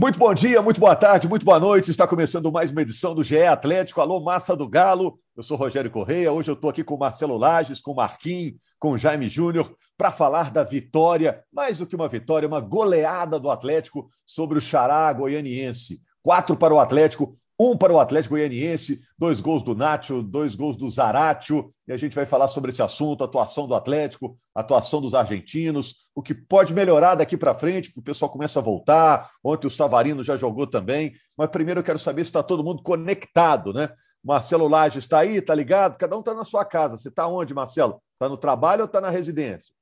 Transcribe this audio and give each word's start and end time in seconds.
Muito 0.00 0.18
bom 0.18 0.32
dia, 0.32 0.62
muito 0.62 0.80
boa 0.80 0.96
tarde, 0.96 1.28
muito 1.28 1.44
boa 1.44 1.60
noite. 1.60 1.90
Está 1.90 2.08
começando 2.08 2.50
mais 2.50 2.72
uma 2.72 2.80
edição 2.80 3.14
do 3.14 3.22
GE 3.22 3.42
Atlético. 3.42 4.00
Alô, 4.00 4.18
massa 4.18 4.56
do 4.56 4.66
Galo. 4.66 5.20
Eu 5.36 5.42
sou 5.42 5.58
Rogério 5.58 5.90
Correia. 5.90 6.32
Hoje 6.32 6.50
eu 6.50 6.54
estou 6.54 6.70
aqui 6.70 6.82
com 6.82 6.96
Marcelo 6.96 7.36
Lages, 7.36 7.82
com 7.82 7.92
Marquinhos, 7.92 8.54
com 8.78 8.96
Jaime 8.96 9.28
Júnior, 9.28 9.70
para 9.98 10.10
falar 10.10 10.50
da 10.50 10.64
vitória, 10.64 11.44
mais 11.52 11.76
do 11.76 11.86
que 11.86 11.94
uma 11.94 12.08
vitória, 12.08 12.48
uma 12.48 12.60
goleada 12.60 13.38
do 13.38 13.50
Atlético 13.50 14.08
sobre 14.24 14.56
o 14.56 14.60
Xará 14.60 15.12
goianiense. 15.12 16.00
Quatro 16.22 16.56
para 16.56 16.72
o 16.72 16.80
Atlético, 16.80 17.32
um 17.62 17.76
para 17.76 17.92
o 17.92 18.00
Atlético 18.00 18.36
Goianiense, 18.36 19.02
dois 19.18 19.38
gols 19.38 19.62
do 19.62 19.74
Nacho, 19.74 20.22
dois 20.22 20.54
gols 20.54 20.78
do 20.78 20.88
Zaratio, 20.88 21.70
e 21.86 21.92
a 21.92 21.96
gente 21.98 22.14
vai 22.14 22.24
falar 22.24 22.48
sobre 22.48 22.70
esse 22.70 22.82
assunto, 22.82 23.22
atuação 23.22 23.68
do 23.68 23.74
Atlético, 23.74 24.38
atuação 24.54 24.98
dos 24.98 25.14
argentinos, 25.14 26.08
o 26.14 26.22
que 26.22 26.32
pode 26.32 26.72
melhorar 26.72 27.16
daqui 27.16 27.36
para 27.36 27.54
frente, 27.54 27.90
porque 27.90 28.00
o 28.00 28.02
pessoal 28.02 28.30
começa 28.30 28.60
a 28.60 28.62
voltar. 28.62 29.28
Ontem 29.44 29.66
o 29.66 29.70
Savarino 29.70 30.24
já 30.24 30.38
jogou 30.38 30.66
também, 30.66 31.12
mas 31.36 31.50
primeiro 31.50 31.80
eu 31.80 31.84
quero 31.84 31.98
saber 31.98 32.24
se 32.24 32.30
está 32.30 32.42
todo 32.42 32.64
mundo 32.64 32.82
conectado, 32.82 33.74
né? 33.74 33.90
Marcelo 34.24 34.66
Laje 34.66 34.98
está 34.98 35.18
aí, 35.18 35.36
está 35.36 35.54
ligado? 35.54 35.98
Cada 35.98 36.16
um 36.16 36.20
está 36.20 36.32
na 36.32 36.44
sua 36.44 36.64
casa. 36.64 36.96
Você 36.96 37.10
está 37.10 37.28
onde, 37.28 37.52
Marcelo? 37.52 38.00
Está 38.14 38.26
no 38.26 38.38
trabalho 38.38 38.82
ou 38.82 38.86
está 38.86 39.02
na 39.02 39.10
residência? 39.10 39.74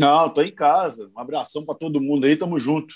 Não, 0.00 0.26
estou 0.26 0.42
em 0.42 0.54
casa. 0.54 1.10
Um 1.14 1.20
abração 1.20 1.66
para 1.66 1.74
todo 1.74 2.00
mundo 2.00 2.24
aí, 2.24 2.34
tamo 2.34 2.58
junto. 2.58 2.94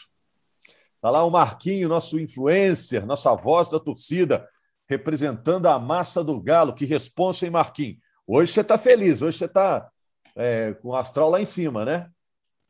Está 1.05 1.11
lá 1.11 1.23
o 1.23 1.31
Marquinho, 1.31 1.87
nosso 1.87 2.19
influencer, 2.19 3.05
nossa 3.05 3.35
voz 3.35 3.69
da 3.69 3.79
torcida, 3.79 4.49
representando 4.89 5.67
a 5.67 5.79
massa 5.79 6.25
do 6.25 6.41
Galo. 6.41 6.75
Que 6.75 6.87
responsa, 6.87 7.45
hein, 7.45 7.51
Marquinho? 7.51 7.99
Hoje 8.27 8.51
você 8.51 8.63
está 8.63 8.79
feliz, 8.79 9.21
hoje 9.21 9.37
você 9.37 9.45
está 9.45 9.87
é, 10.35 10.73
com 10.73 10.89
o 10.89 10.97
astral 10.97 11.29
lá 11.29 11.39
em 11.39 11.45
cima, 11.45 11.85
né? 11.85 12.09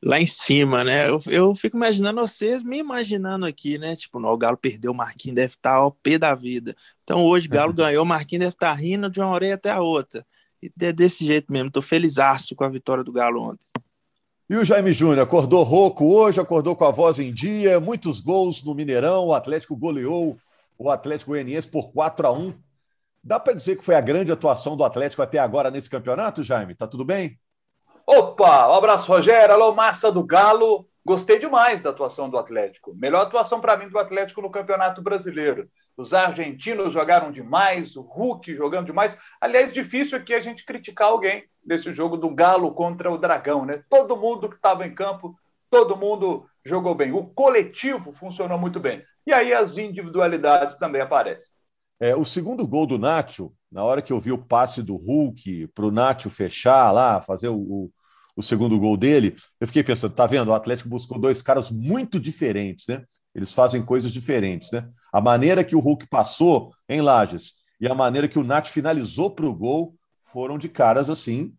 Lá 0.03 0.21
em 0.21 0.27
cima, 0.27 0.83
né? 0.83 1.09
Eu, 1.09 1.21
eu 1.29 1.55
fico 1.55 1.77
imaginando 1.77 2.21
vocês, 2.23 2.61
me 2.65 2.79
imaginando 2.79 3.47
aqui, 3.47 3.79
né? 3.79 3.95
Tipo, 3.95 4.19
não, 4.19 4.31
o 4.31 4.37
Galo 4.37 4.57
perdeu, 4.57 4.91
o 4.91 4.97
Marquinhos 4.97 5.37
deve 5.37 5.55
estar 5.55 5.75
ao 5.75 5.93
pé 5.93 6.19
da 6.19 6.35
vida. 6.35 6.75
Então 7.05 7.25
hoje 7.25 7.47
o 7.47 7.51
Galo 7.51 7.71
ganhou, 7.73 8.03
o 8.03 8.09
Marquinhos 8.09 8.41
deve 8.41 8.55
estar 8.57 8.75
rindo 8.75 9.09
de 9.09 9.21
uma 9.21 9.31
orelha 9.31 9.55
até 9.55 9.71
a 9.71 9.81
outra. 9.81 10.27
E 10.61 10.73
é 10.81 10.93
desse 10.93 11.25
jeito 11.25 11.53
mesmo, 11.53 11.71
tô 11.71 11.81
felizaço 11.81 12.57
com 12.57 12.65
a 12.65 12.69
vitória 12.69 13.05
do 13.05 13.13
Galo 13.13 13.41
ontem. 13.41 13.65
E 14.49 14.57
o 14.57 14.65
Jaime 14.65 14.93
Júnior 14.93 15.21
acordou 15.21 15.63
rouco 15.63 16.05
hoje, 16.05 16.39
acordou 16.39 16.77
com 16.77 16.85
a 16.85 16.91
voz 16.91 17.19
em 17.19 17.33
dia, 17.33 17.81
muitos 17.81 18.21
gols 18.21 18.63
no 18.63 18.75
Mineirão, 18.75 19.27
o 19.27 19.35
Atlético 19.35 19.75
goleou 19.75 20.37
o 20.77 20.91
Atlético 20.91 21.31
Goianiense 21.31 21.69
por 21.69 21.91
4 21.93 22.27
a 22.27 22.33
1 22.33 22.55
Dá 23.27 23.41
para 23.41 23.55
dizer 23.55 23.77
que 23.77 23.85
foi 23.85 23.95
a 23.95 24.03
grande 24.03 24.31
atuação 24.31 24.77
do 24.77 24.85
Atlético 24.85 25.23
até 25.23 25.39
agora 25.39 25.71
nesse 25.71 25.89
campeonato, 25.89 26.43
Jaime? 26.43 26.75
Tá 26.75 26.87
tudo 26.87 27.07
bem? 27.07 27.41
Opa, 28.07 28.69
um 28.69 28.75
abraço, 28.75 29.11
Rogério. 29.11 29.55
Alô, 29.55 29.73
massa 29.73 30.13
do 30.13 30.23
Galo. 30.23 30.87
Gostei 31.03 31.39
demais 31.39 31.83
da 31.83 31.89
atuação 31.89 32.29
do 32.29 32.37
Atlético. 32.37 32.95
Melhor 32.95 33.23
atuação 33.23 33.63
para 33.63 33.79
mim 33.79 33.89
do 33.89 33.99
Atlético 33.99 34.43
no 34.43 34.51
Campeonato 34.51 35.01
Brasileiro. 35.01 35.71
Os 35.97 36.13
argentinos 36.13 36.93
jogaram 36.93 37.31
demais, 37.31 37.97
o 37.97 38.03
Hulk 38.03 38.55
jogando 38.55 38.87
demais. 38.87 39.17
Aliás, 39.41 39.73
difícil 39.73 40.19
aqui 40.19 40.35
a 40.35 40.41
gente 40.41 40.65
criticar 40.65 41.09
alguém 41.09 41.45
desse 41.65 41.93
jogo 41.93 42.17
do 42.17 42.35
Galo 42.35 42.73
contra 42.73 43.11
o 43.11 43.19
Dragão, 43.19 43.65
né? 43.65 43.83
Todo 43.89 44.17
mundo 44.17 44.49
que 44.49 44.57
estava 44.57 44.87
em 44.87 44.95
campo, 44.95 45.37
todo 45.71 45.97
mundo 45.97 46.47
jogou 46.65 46.95
bem. 46.95 47.13
O 47.13 47.25
coletivo 47.25 48.13
funcionou 48.13 48.59
muito 48.59 48.81
bem. 48.81 49.03
E 49.27 49.33
aí 49.33 49.53
as 49.53 49.79
individualidades 49.79 50.75
também 50.77 51.01
aparecem. 51.01 51.55
É, 52.01 52.15
o 52.15 52.25
segundo 52.25 52.67
gol 52.67 52.87
do 52.87 52.99
Nacho, 52.99 53.53
na 53.71 53.85
hora 53.85 54.03
que 54.03 54.13
eu 54.13 54.19
vi 54.19 54.33
o 54.33 54.39
passe 54.39 54.83
do 54.83 54.97
Hulk 54.97 55.69
para 55.69 55.87
o 55.87 55.91
Nacho 55.91 56.29
fechar 56.29 56.91
lá, 56.91 57.23
fazer 57.23 57.49
o, 57.49 57.91
o, 58.37 58.43
segundo 58.43 58.79
gol 58.79 58.97
dele, 58.97 59.37
eu 59.61 59.67
fiquei 59.67 59.83
pensando, 59.83 60.15
tá 60.15 60.27
vendo? 60.27 60.49
O 60.49 60.55
Atlético 60.55 60.89
buscou 60.89 61.19
dois 61.19 61.43
caras 61.43 61.71
muito 61.71 62.19
diferentes, 62.19 62.87
né? 62.89 63.05
Eles 63.35 63.53
fazem 63.53 63.83
coisas 63.83 64.13
diferentes, 64.13 64.71
né? 64.71 64.89
A 65.13 65.21
maneira 65.21 65.65
que 65.65 65.77
o 65.77 65.81
Hulk 65.81 66.07
passou 66.09 66.73
em 66.89 67.01
Lages 67.01 67.55
e 67.81 67.87
a 67.87 67.95
maneira 67.95 68.29
que 68.29 68.39
o 68.39 68.45
Nath 68.45 68.69
finalizou 68.69 69.31
para 69.31 69.47
o 69.47 69.55
gol 69.55 69.95
foram 70.33 70.59
de 70.59 70.69
caras 70.69 71.11
assim, 71.11 71.53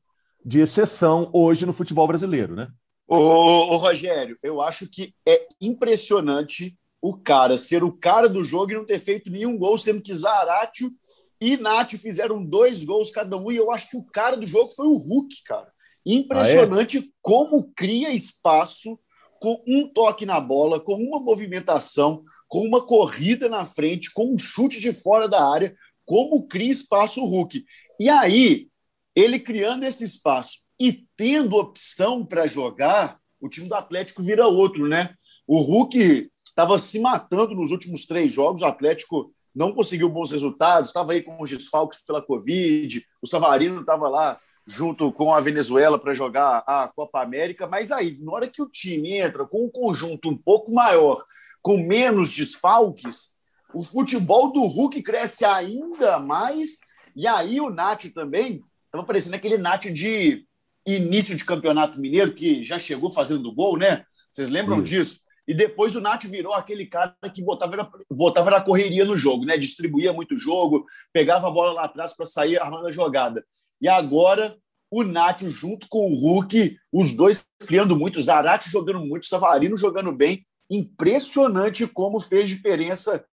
de 0.44 0.60
exceção 0.60 1.30
hoje 1.34 1.66
no 1.66 1.74
futebol 1.74 2.08
brasileiro, 2.08 2.56
né? 2.56 2.68
Ô, 3.08 3.18
ô, 3.18 3.78
Rogério, 3.78 4.38
eu 4.42 4.62
acho 4.62 4.88
que 4.88 5.14
é 5.26 5.48
impressionante 5.62 6.78
o 7.02 7.16
cara 7.16 7.58
ser 7.58 7.84
o 7.84 7.92
cara 7.92 8.28
do 8.28 8.44
jogo 8.44 8.72
e 8.72 8.76
não 8.76 8.86
ter 8.86 9.00
feito 9.00 9.30
nenhum 9.30 9.58
gol, 9.58 9.78
sendo 9.78 10.02
que 10.02 10.14
Zaratio 10.14 10.92
e 11.40 11.58
Nath 11.58 11.92
fizeram 11.92 12.44
dois 12.44 12.84
gols 12.84 13.12
cada 13.12 13.38
um, 13.38 13.52
e 13.52 13.58
eu 13.58 13.70
acho 13.72 13.90
que 13.90 13.98
o 13.98 14.04
cara 14.04 14.36
do 14.36 14.46
jogo 14.46 14.72
foi 14.72 14.88
o 14.88 14.98
Hulk, 14.98 15.44
cara. 15.44 15.72
Impressionante 16.06 16.98
ah, 16.98 17.02
é? 17.02 17.04
como 17.22 17.72
cria 17.76 18.14
espaço 18.14 19.00
com 19.40 19.64
um 19.68 19.88
toque 19.88 20.26
na 20.26 20.40
bola, 20.40 20.80
com 20.80 20.96
uma 20.96 21.20
movimentação, 21.20 22.24
com 22.48 22.60
uma 22.60 22.86
corrida 22.86 23.50
na 23.50 23.66
frente, 23.66 24.14
com 24.14 24.34
um 24.34 24.38
chute 24.38 24.80
de 24.80 24.94
fora 24.94 25.28
da 25.28 25.52
área, 25.52 25.76
como 26.06 26.48
cria 26.48 26.72
espaço 26.72 27.22
o 27.22 27.26
Hulk. 27.26 27.66
E 28.00 28.10
aí, 28.10 28.68
ele 29.16 29.40
criando 29.40 29.84
esse 29.84 30.06
espaço 30.06 30.60
e 30.80 31.06
tendo 31.18 31.58
opção 31.58 32.26
para 32.26 32.48
jogar, 32.48 33.18
o 33.40 33.50
time 33.50 33.68
do 33.68 33.76
Atlético 33.76 34.22
vira 34.22 34.48
outro, 34.48 34.88
né? 34.88 35.14
O 35.48 35.60
Hulk 35.60 36.30
estava 36.48 36.78
se 36.78 37.00
matando 37.00 37.56
nos 37.56 37.72
últimos 37.72 38.06
três 38.06 38.32
jogos, 38.32 38.62
o 38.62 38.66
Atlético 38.66 39.32
não 39.54 39.74
conseguiu 39.74 40.10
bons 40.10 40.32
resultados, 40.32 40.90
estava 40.90 41.14
aí 41.14 41.22
com 41.22 41.42
os 41.42 41.50
desfalques 41.50 42.02
pela 42.06 42.22
Covid, 42.22 43.06
o 43.22 43.28
Savarino 43.28 43.82
estava 43.82 44.10
lá 44.10 44.40
junto 44.66 45.12
com 45.12 45.34
a 45.34 45.40
Venezuela 45.40 46.00
para 46.00 46.14
jogar 46.14 46.64
a 46.66 46.92
Copa 46.96 47.22
América, 47.22 47.68
mas 47.68 47.92
aí, 47.92 48.18
na 48.20 48.32
hora 48.32 48.48
que 48.48 48.62
o 48.62 48.70
time 48.70 49.14
entra 49.14 49.46
com 49.46 49.66
um 49.66 49.70
conjunto 49.70 50.30
um 50.30 50.38
pouco 50.38 50.74
maior, 50.74 51.24
com 51.62 51.78
menos 51.78 52.32
desfalques, 52.32 53.36
o 53.74 53.84
futebol 53.84 54.52
do 54.52 54.64
Hulk 54.66 55.02
cresce 55.04 55.46
ainda 55.46 56.20
mais, 56.20 56.80
e 57.16 57.28
aí 57.28 57.60
o 57.60 57.70
Nacho 57.70 58.12
também 58.12 58.64
estava 58.86 59.06
parecendo 59.06 59.36
aquele 59.36 59.58
Nacho 59.58 59.94
de 59.94 60.46
início 60.86 61.36
de 61.36 61.46
campeonato 61.46 62.00
mineiro, 62.00 62.34
que 62.34 62.64
já 62.64 62.80
chegou 62.80 63.12
fazendo 63.12 63.54
gol, 63.54 63.78
né? 63.78 64.06
Vocês 64.32 64.50
lembram 64.50 64.78
Isso. 64.78 64.86
disso? 64.86 65.26
E 65.48 65.54
depois 65.54 65.96
o 65.96 66.02
Nath 66.02 66.24
virou 66.24 66.54
aquele 66.54 66.88
cara 66.88 67.16
que 67.34 67.42
botava, 67.44 67.92
botava 68.10 68.50
na 68.50 68.62
correria 68.62 69.06
no 69.06 69.16
jogo, 69.16 69.46
né? 69.46 69.58
Distribuía 69.58 70.12
muito 70.12 70.38
jogo, 70.38 70.86
pegava 71.14 71.48
a 71.48 71.52
bola 71.52 71.74
lá 71.74 71.84
atrás 71.86 72.16
para 72.16 72.26
sair 72.26 72.60
armando 72.60 72.88
a 72.88 72.92
jogada. 72.92 73.46
E 73.82 73.88
agora 73.88 74.58
o 74.90 75.04
Nath 75.04 75.42
junto 75.42 75.88
com 75.90 76.12
o 76.12 76.16
Hulk, 76.16 76.78
os 76.92 77.14
dois 77.14 77.46
criando 77.68 77.96
muito, 77.96 78.20
o 78.20 78.24
Zarate 78.24 78.70
jogando 78.70 79.00
muito, 79.00 79.24
o 79.24 79.28
Savarino 79.28 79.78
jogando 79.78 80.12
bem. 80.12 80.46
Impressionante 80.70 81.86
como 81.86 82.20
fez 82.20 82.50
diferença 82.50 83.24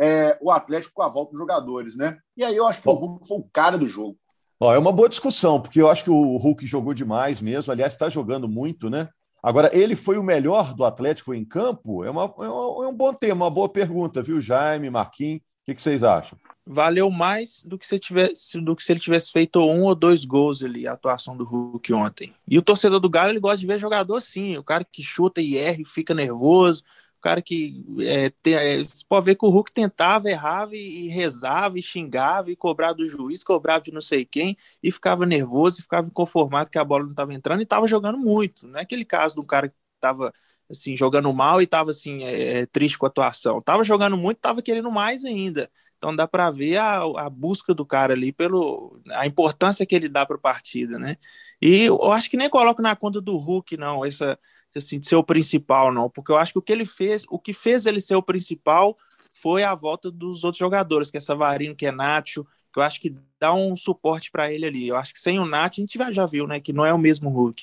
é, 0.00 0.38
o 0.40 0.50
Atlético 0.50 0.94
com 0.94 1.02
a 1.02 1.08
volta 1.08 1.32
dos 1.32 1.38
jogadores, 1.38 1.96
né? 1.96 2.18
E 2.36 2.42
aí 2.42 2.56
eu 2.56 2.66
acho 2.66 2.80
que 2.80 2.88
o 2.88 2.92
Hulk 2.92 3.28
foi 3.28 3.38
o 3.38 3.48
cara 3.52 3.76
do 3.76 3.86
jogo. 3.86 4.16
Ó, 4.58 4.74
é 4.74 4.78
uma 4.78 4.92
boa 4.92 5.08
discussão, 5.08 5.60
porque 5.60 5.80
eu 5.80 5.88
acho 5.88 6.04
que 6.04 6.10
o 6.10 6.36
Hulk 6.36 6.66
jogou 6.66 6.94
demais 6.94 7.40
mesmo. 7.40 7.72
Aliás, 7.72 7.92
está 7.92 8.08
jogando 8.08 8.48
muito, 8.48 8.90
né? 8.90 9.08
Agora, 9.42 9.70
ele 9.74 9.96
foi 9.96 10.18
o 10.18 10.22
melhor 10.22 10.74
do 10.74 10.84
Atlético 10.84 11.32
em 11.32 11.44
campo? 11.44 12.04
É, 12.04 12.10
uma, 12.10 12.24
é, 12.24 12.48
uma, 12.48 12.84
é 12.84 12.88
um 12.88 12.94
bom 12.94 13.12
tema, 13.12 13.46
uma 13.46 13.50
boa 13.50 13.68
pergunta, 13.68 14.22
viu, 14.22 14.40
Jaime, 14.40 14.90
Marquinhos? 14.90 15.40
O 15.40 15.42
que, 15.66 15.74
que, 15.74 15.82
vocês 15.82 16.04
acham? 16.04 16.38
Valeu 16.66 17.10
mais 17.10 17.64
do 17.64 17.78
que, 17.78 17.86
se 17.86 17.98
tivesse, 17.98 18.60
do 18.60 18.76
que 18.76 18.82
se 18.82 18.92
ele 18.92 19.00
tivesse 19.00 19.32
feito 19.32 19.60
um 19.60 19.84
ou 19.84 19.94
dois 19.94 20.24
gols 20.24 20.62
ali, 20.62 20.86
a 20.86 20.92
atuação 20.92 21.36
do 21.36 21.44
Hulk 21.44 21.92
ontem. 21.92 22.34
E 22.46 22.58
o 22.58 22.62
torcedor 22.62 23.00
do 23.00 23.10
Galo, 23.10 23.30
ele 23.30 23.40
gosta 23.40 23.58
de 23.58 23.66
ver 23.66 23.78
jogador 23.78 24.16
assim, 24.16 24.56
o 24.56 24.62
cara 24.62 24.84
que 24.84 25.02
chuta 25.02 25.40
e 25.40 25.56
erra 25.56 25.80
e 25.80 25.84
fica 25.84 26.14
nervoso, 26.14 26.84
o 27.18 27.20
cara 27.20 27.42
que 27.42 27.84
é, 28.00 28.30
tem, 28.42 28.54
é, 28.54 28.78
você 28.78 29.04
pode 29.06 29.26
ver 29.26 29.34
que 29.34 29.44
o 29.44 29.50
Hulk 29.50 29.70
tentava, 29.72 30.30
errava 30.30 30.74
e, 30.74 31.06
e, 31.06 31.08
rezava 31.08 31.78
e 31.78 31.82
xingava 31.82 32.50
e 32.50 32.56
cobrava 32.56 32.94
do 32.94 33.06
juiz, 33.06 33.44
cobrava 33.44 33.82
de 33.82 33.92
não 33.92 34.00
sei 34.00 34.24
quem 34.24 34.56
e 34.82 34.90
ficava 34.90 35.26
nervoso 35.26 35.80
e 35.80 35.82
ficava 35.82 36.06
inconformado 36.06 36.70
que 36.70 36.78
a 36.78 36.84
bola 36.84 37.04
não 37.04 37.10
estava 37.10 37.34
entrando 37.34 37.60
e 37.60 37.64
estava 37.64 37.86
jogando 37.86 38.16
muito. 38.16 38.66
Não 38.66 38.78
é 38.78 38.82
aquele 38.82 39.04
caso 39.04 39.38
um 39.38 39.44
cara 39.44 39.68
que 39.68 39.74
estava 39.96 40.32
assim, 40.70 40.96
jogando 40.96 41.30
mal 41.34 41.60
e 41.60 41.64
estava 41.64 41.90
assim, 41.90 42.24
é, 42.24 42.60
é, 42.60 42.66
triste 42.66 42.96
com 42.96 43.04
a 43.04 43.08
atuação. 43.08 43.60
Tava 43.60 43.84
jogando 43.84 44.16
muito, 44.16 44.38
tava 44.38 44.62
querendo 44.62 44.90
mais 44.90 45.24
ainda. 45.24 45.70
Então 46.00 46.16
dá 46.16 46.26
para 46.26 46.50
ver 46.50 46.78
a, 46.78 47.02
a, 47.02 47.28
busca 47.28 47.74
do 47.74 47.84
cara 47.84 48.14
ali 48.14 48.32
pelo 48.32 48.98
a 49.10 49.26
importância 49.26 49.84
que 49.84 49.94
ele 49.94 50.08
dá 50.08 50.24
para 50.24 50.36
a 50.36 50.40
partida, 50.40 50.98
né? 50.98 51.18
E 51.60 51.82
eu 51.84 52.10
acho 52.10 52.30
que 52.30 52.38
nem 52.38 52.48
coloco 52.48 52.80
na 52.80 52.96
conta 52.96 53.20
do 53.20 53.36
Hulk 53.36 53.76
não 53.76 54.02
essa 54.02 54.38
assim, 54.74 54.98
de 54.98 55.06
ser 55.06 55.16
o 55.16 55.22
principal, 55.22 55.92
não, 55.92 56.08
porque 56.08 56.32
eu 56.32 56.38
acho 56.38 56.52
que 56.52 56.58
o 56.58 56.62
que 56.62 56.72
ele 56.72 56.86
fez, 56.86 57.26
o 57.28 57.38
que 57.38 57.52
fez 57.52 57.84
ele 57.84 58.00
ser 58.00 58.14
o 58.14 58.22
principal 58.22 58.96
foi 59.34 59.62
a 59.62 59.74
volta 59.74 60.10
dos 60.10 60.42
outros 60.42 60.58
jogadores, 60.58 61.10
que 61.10 61.18
é 61.18 61.20
Savarino, 61.20 61.76
que 61.76 61.84
é 61.84 61.92
Nacho, 61.92 62.46
que 62.72 62.78
eu 62.78 62.82
acho 62.82 62.98
que 62.98 63.14
dá 63.38 63.52
um 63.52 63.76
suporte 63.76 64.30
para 64.30 64.50
ele 64.50 64.64
ali. 64.64 64.88
Eu 64.88 64.96
acho 64.96 65.12
que 65.12 65.20
sem 65.20 65.38
o 65.38 65.44
Nacho, 65.44 65.80
a 65.80 65.82
gente 65.82 65.98
já 66.14 66.24
viu, 66.24 66.46
né, 66.46 66.60
que 66.60 66.72
não 66.72 66.86
é 66.86 66.94
o 66.94 66.98
mesmo 66.98 67.28
Hulk. 67.28 67.62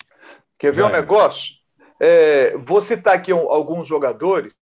Quer 0.60 0.72
ver 0.72 0.82
é. 0.82 0.86
um 0.86 0.92
negócio? 0.92 1.56
É, 2.00 2.56
vou 2.58 2.82
citar 2.82 3.16
aqui 3.16 3.32
alguns 3.32 3.88
jogadores 3.88 4.56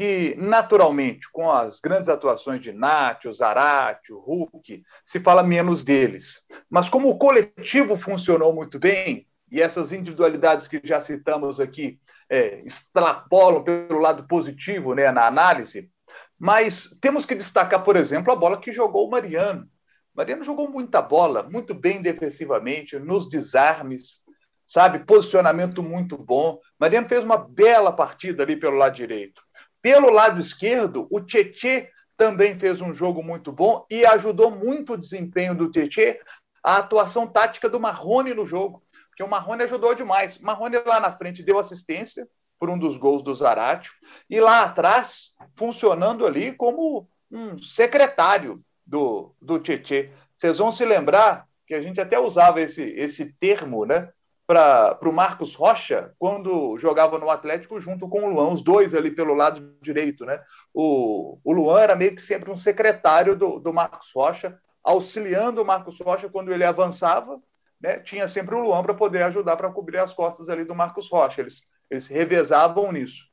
que, 0.00 0.34
naturalmente, 0.38 1.30
com 1.30 1.50
as 1.50 1.78
grandes 1.78 2.08
atuações 2.08 2.58
de 2.58 2.72
Nacho, 2.72 3.30
Zarate, 3.30 4.14
Hulk, 4.14 4.82
se 5.04 5.20
fala 5.20 5.42
menos 5.42 5.84
deles. 5.84 6.42
Mas 6.70 6.88
como 6.88 7.10
o 7.10 7.18
coletivo 7.18 7.98
funcionou 7.98 8.54
muito 8.54 8.78
bem, 8.78 9.26
e 9.52 9.60
essas 9.60 9.92
individualidades 9.92 10.66
que 10.66 10.80
já 10.82 11.02
citamos 11.02 11.60
aqui 11.60 12.00
é, 12.30 12.62
extrapolam 12.64 13.62
pelo 13.62 13.98
lado 13.98 14.26
positivo 14.26 14.94
né, 14.94 15.12
na 15.12 15.26
análise, 15.26 15.90
mas 16.38 16.96
temos 17.02 17.26
que 17.26 17.34
destacar, 17.34 17.84
por 17.84 17.94
exemplo, 17.94 18.32
a 18.32 18.36
bola 18.36 18.58
que 18.58 18.72
jogou 18.72 19.06
o 19.06 19.10
Mariano. 19.10 19.68
Mariano 20.14 20.42
jogou 20.42 20.66
muita 20.66 21.02
bola, 21.02 21.42
muito 21.42 21.74
bem 21.74 22.00
defensivamente, 22.00 22.98
nos 22.98 23.28
desarmes, 23.28 24.22
sabe? 24.64 25.00
Posicionamento 25.00 25.82
muito 25.82 26.16
bom. 26.16 26.58
Mariano 26.78 27.06
fez 27.06 27.22
uma 27.22 27.36
bela 27.36 27.92
partida 27.92 28.44
ali 28.44 28.56
pelo 28.56 28.78
lado 28.78 28.94
direito. 28.94 29.42
Pelo 29.82 30.10
lado 30.10 30.40
esquerdo, 30.40 31.06
o 31.10 31.20
Tietê 31.20 31.90
também 32.16 32.58
fez 32.58 32.80
um 32.80 32.92
jogo 32.92 33.22
muito 33.22 33.50
bom 33.50 33.86
e 33.90 34.04
ajudou 34.04 34.50
muito 34.50 34.92
o 34.92 34.96
desempenho 34.96 35.54
do 35.54 35.70
Tietê, 35.70 36.20
a 36.62 36.76
atuação 36.76 37.26
tática 37.26 37.68
do 37.68 37.80
Marrone 37.80 38.34
no 38.34 38.44
jogo, 38.44 38.82
porque 39.08 39.22
o 39.22 39.28
Marrone 39.28 39.62
ajudou 39.62 39.94
demais. 39.94 40.38
Marrone 40.38 40.76
lá 40.84 41.00
na 41.00 41.16
frente 41.16 41.42
deu 41.42 41.58
assistência 41.58 42.28
por 42.58 42.68
um 42.68 42.78
dos 42.78 42.98
gols 42.98 43.22
do 43.22 43.34
Zaratio 43.34 43.92
e 44.28 44.38
lá 44.38 44.64
atrás 44.64 45.34
funcionando 45.56 46.26
ali 46.26 46.52
como 46.52 47.08
um 47.30 47.58
secretário 47.58 48.62
do, 48.86 49.34
do 49.40 49.58
Tietê. 49.58 50.10
Vocês 50.36 50.58
vão 50.58 50.70
se 50.70 50.84
lembrar 50.84 51.46
que 51.66 51.74
a 51.74 51.80
gente 51.80 52.00
até 52.00 52.18
usava 52.18 52.60
esse, 52.60 52.82
esse 52.82 53.32
termo, 53.34 53.86
né? 53.86 54.10
Para 54.50 55.08
o 55.08 55.12
Marcos 55.12 55.54
Rocha 55.54 56.12
quando 56.18 56.76
jogava 56.76 57.16
no 57.20 57.30
Atlético 57.30 57.80
junto 57.80 58.08
com 58.08 58.24
o 58.24 58.28
Luan, 58.28 58.48
os 58.48 58.62
dois 58.62 58.96
ali 58.96 59.08
pelo 59.08 59.32
lado 59.32 59.76
direito. 59.80 60.26
Né? 60.26 60.42
O, 60.74 61.38
o 61.44 61.52
Luan 61.52 61.80
era 61.80 61.94
meio 61.94 62.16
que 62.16 62.20
sempre 62.20 62.50
um 62.50 62.56
secretário 62.56 63.36
do, 63.36 63.60
do 63.60 63.72
Marcos 63.72 64.10
Rocha, 64.12 64.58
auxiliando 64.82 65.62
o 65.62 65.64
Marcos 65.64 66.00
Rocha 66.00 66.28
quando 66.28 66.52
ele 66.52 66.64
avançava. 66.64 67.40
Né? 67.80 68.00
Tinha 68.00 68.26
sempre 68.26 68.56
o 68.56 68.58
Luan 68.58 68.82
para 68.82 68.92
poder 68.92 69.22
ajudar 69.22 69.56
para 69.56 69.70
cobrir 69.70 69.98
as 69.98 70.12
costas 70.12 70.48
ali 70.48 70.64
do 70.64 70.74
Marcos 70.74 71.08
Rocha. 71.08 71.42
Eles, 71.42 71.62
eles 71.88 72.08
revezavam 72.08 72.90
nisso. 72.90 73.26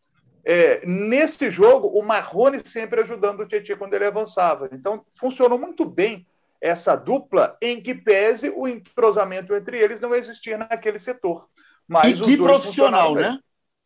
É, 0.45 0.85
nesse 0.85 1.49
jogo, 1.49 1.87
o 1.87 2.03
Marrone 2.03 2.59
sempre 2.63 3.01
ajudando 3.01 3.39
o 3.39 3.47
Tietchan 3.47 3.75
quando 3.75 3.95
ele 3.95 4.05
avançava. 4.05 4.69
Então, 4.71 5.03
funcionou 5.19 5.57
muito 5.57 5.83
bem 5.83 6.27
essa 6.61 6.95
dupla, 6.95 7.57
em 7.61 7.81
que 7.81 7.93
pese 7.93 8.49
o 8.49 8.67
entrosamento 8.67 9.53
entre 9.53 9.79
eles 9.79 9.99
não 9.99 10.13
existia 10.13 10.57
naquele 10.57 10.99
setor. 10.99 11.47
Mas 11.87 12.19
e 12.19 12.23
que 12.23 12.37
profissional, 12.37 13.15
né? 13.15 13.39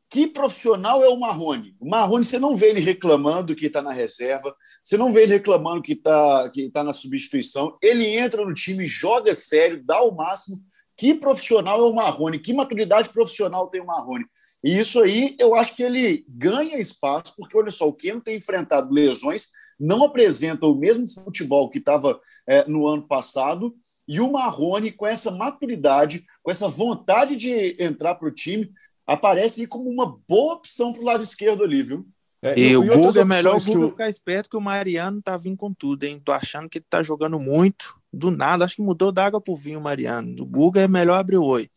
Que 0.10 0.28
profissional 0.28 1.02
é 1.02 1.08
o 1.08 1.18
Marrone? 1.18 1.74
O 1.80 1.90
Marrone, 1.90 2.26
você 2.26 2.38
não 2.38 2.58
vê 2.58 2.70
ele 2.70 2.82
reclamando 2.82 3.56
que 3.56 3.68
está 3.68 3.82
na 3.82 3.94
reserva, 3.94 4.54
você 4.84 4.98
não 4.98 5.14
vê 5.14 5.24
ele 5.24 5.34
reclamando 5.34 5.82
que 5.82 5.94
está 5.94 6.50
que 6.50 6.70
tá 6.70 6.84
na 6.84 6.92
substituição. 6.92 7.78
Ele 7.82 8.06
entra 8.08 8.46
no 8.46 8.54
time, 8.54 8.86
joga 8.86 9.34
sério, 9.34 9.82
dá 9.84 10.02
o 10.02 10.14
máximo. 10.14 10.62
Que 10.98 11.16
profissional 11.16 11.80
é 11.80 11.84
o 11.84 11.94
Marrone? 11.94 12.40
Que 12.40 12.54
maturidade 12.54 13.10
profissional 13.10 13.70
tem 13.70 13.80
o 13.80 13.86
Marrone? 13.86 14.26
E 14.64 14.78
isso 14.78 15.02
aí 15.02 15.36
eu 15.40 15.56
acho 15.56 15.76
que 15.76 15.82
ele 15.82 16.26
ganha 16.28 16.78
espaço, 16.78 17.34
porque 17.38 17.58
olha 17.58 17.72
só, 17.72 17.88
o 17.88 17.94
Keno 17.94 18.22
tem 18.22 18.36
enfrentado 18.36 18.94
lesões, 18.94 19.48
não 19.82 20.04
apresenta 20.04 20.68
o 20.68 20.76
mesmo 20.76 21.08
futebol 21.08 21.68
que 21.68 21.80
estava 21.80 22.22
é, 22.48 22.68
no 22.68 22.86
ano 22.86 23.02
passado. 23.02 23.76
E 24.08 24.20
o 24.20 24.32
Marrone, 24.32 24.92
com 24.92 25.08
essa 25.08 25.32
maturidade, 25.32 26.24
com 26.44 26.52
essa 26.52 26.68
vontade 26.68 27.36
de 27.36 27.76
entrar 27.82 28.16
para 28.16 28.28
o 28.28 28.32
time, 28.32 28.72
aparece 29.08 29.66
como 29.66 29.90
uma 29.90 30.20
boa 30.28 30.54
opção 30.54 30.94
para 30.94 31.02
o 31.02 31.06
lado 31.06 31.24
esquerdo 31.24 31.64
ali, 31.64 31.82
viu? 31.82 32.06
É, 32.44 32.60
e, 32.60 32.70
e 32.70 32.78
o 32.78 32.84
Guga 32.84 33.22
é 33.22 33.26
melhor 33.26 33.58
o 33.58 33.64
Guga 33.64 33.90
ficar 33.90 34.10
esperto 34.10 34.50
que 34.50 34.58
o 34.58 34.62
Mariano 34.62 35.22
tá 35.22 35.36
vindo 35.38 35.58
com 35.58 35.74
tudo, 35.74 36.04
hein? 36.04 36.22
Tô 36.24 36.32
achando 36.32 36.70
que 36.70 36.78
ele 36.78 36.86
tá 36.90 37.02
jogando 37.02 37.40
muito, 37.40 37.96
do 38.12 38.30
nada, 38.30 38.66
acho 38.66 38.76
que 38.76 38.82
mudou 38.82 39.12
da 39.12 39.26
água 39.26 39.42
pro 39.42 39.56
vinho 39.56 39.80
o 39.80 39.84
Mariano. 39.84 40.44
O 40.44 40.46
Guga 40.46 40.82
é 40.82 40.88
melhor 40.88 41.20
abrir 41.20 41.38
o 41.38 41.46
oi. 41.46 41.70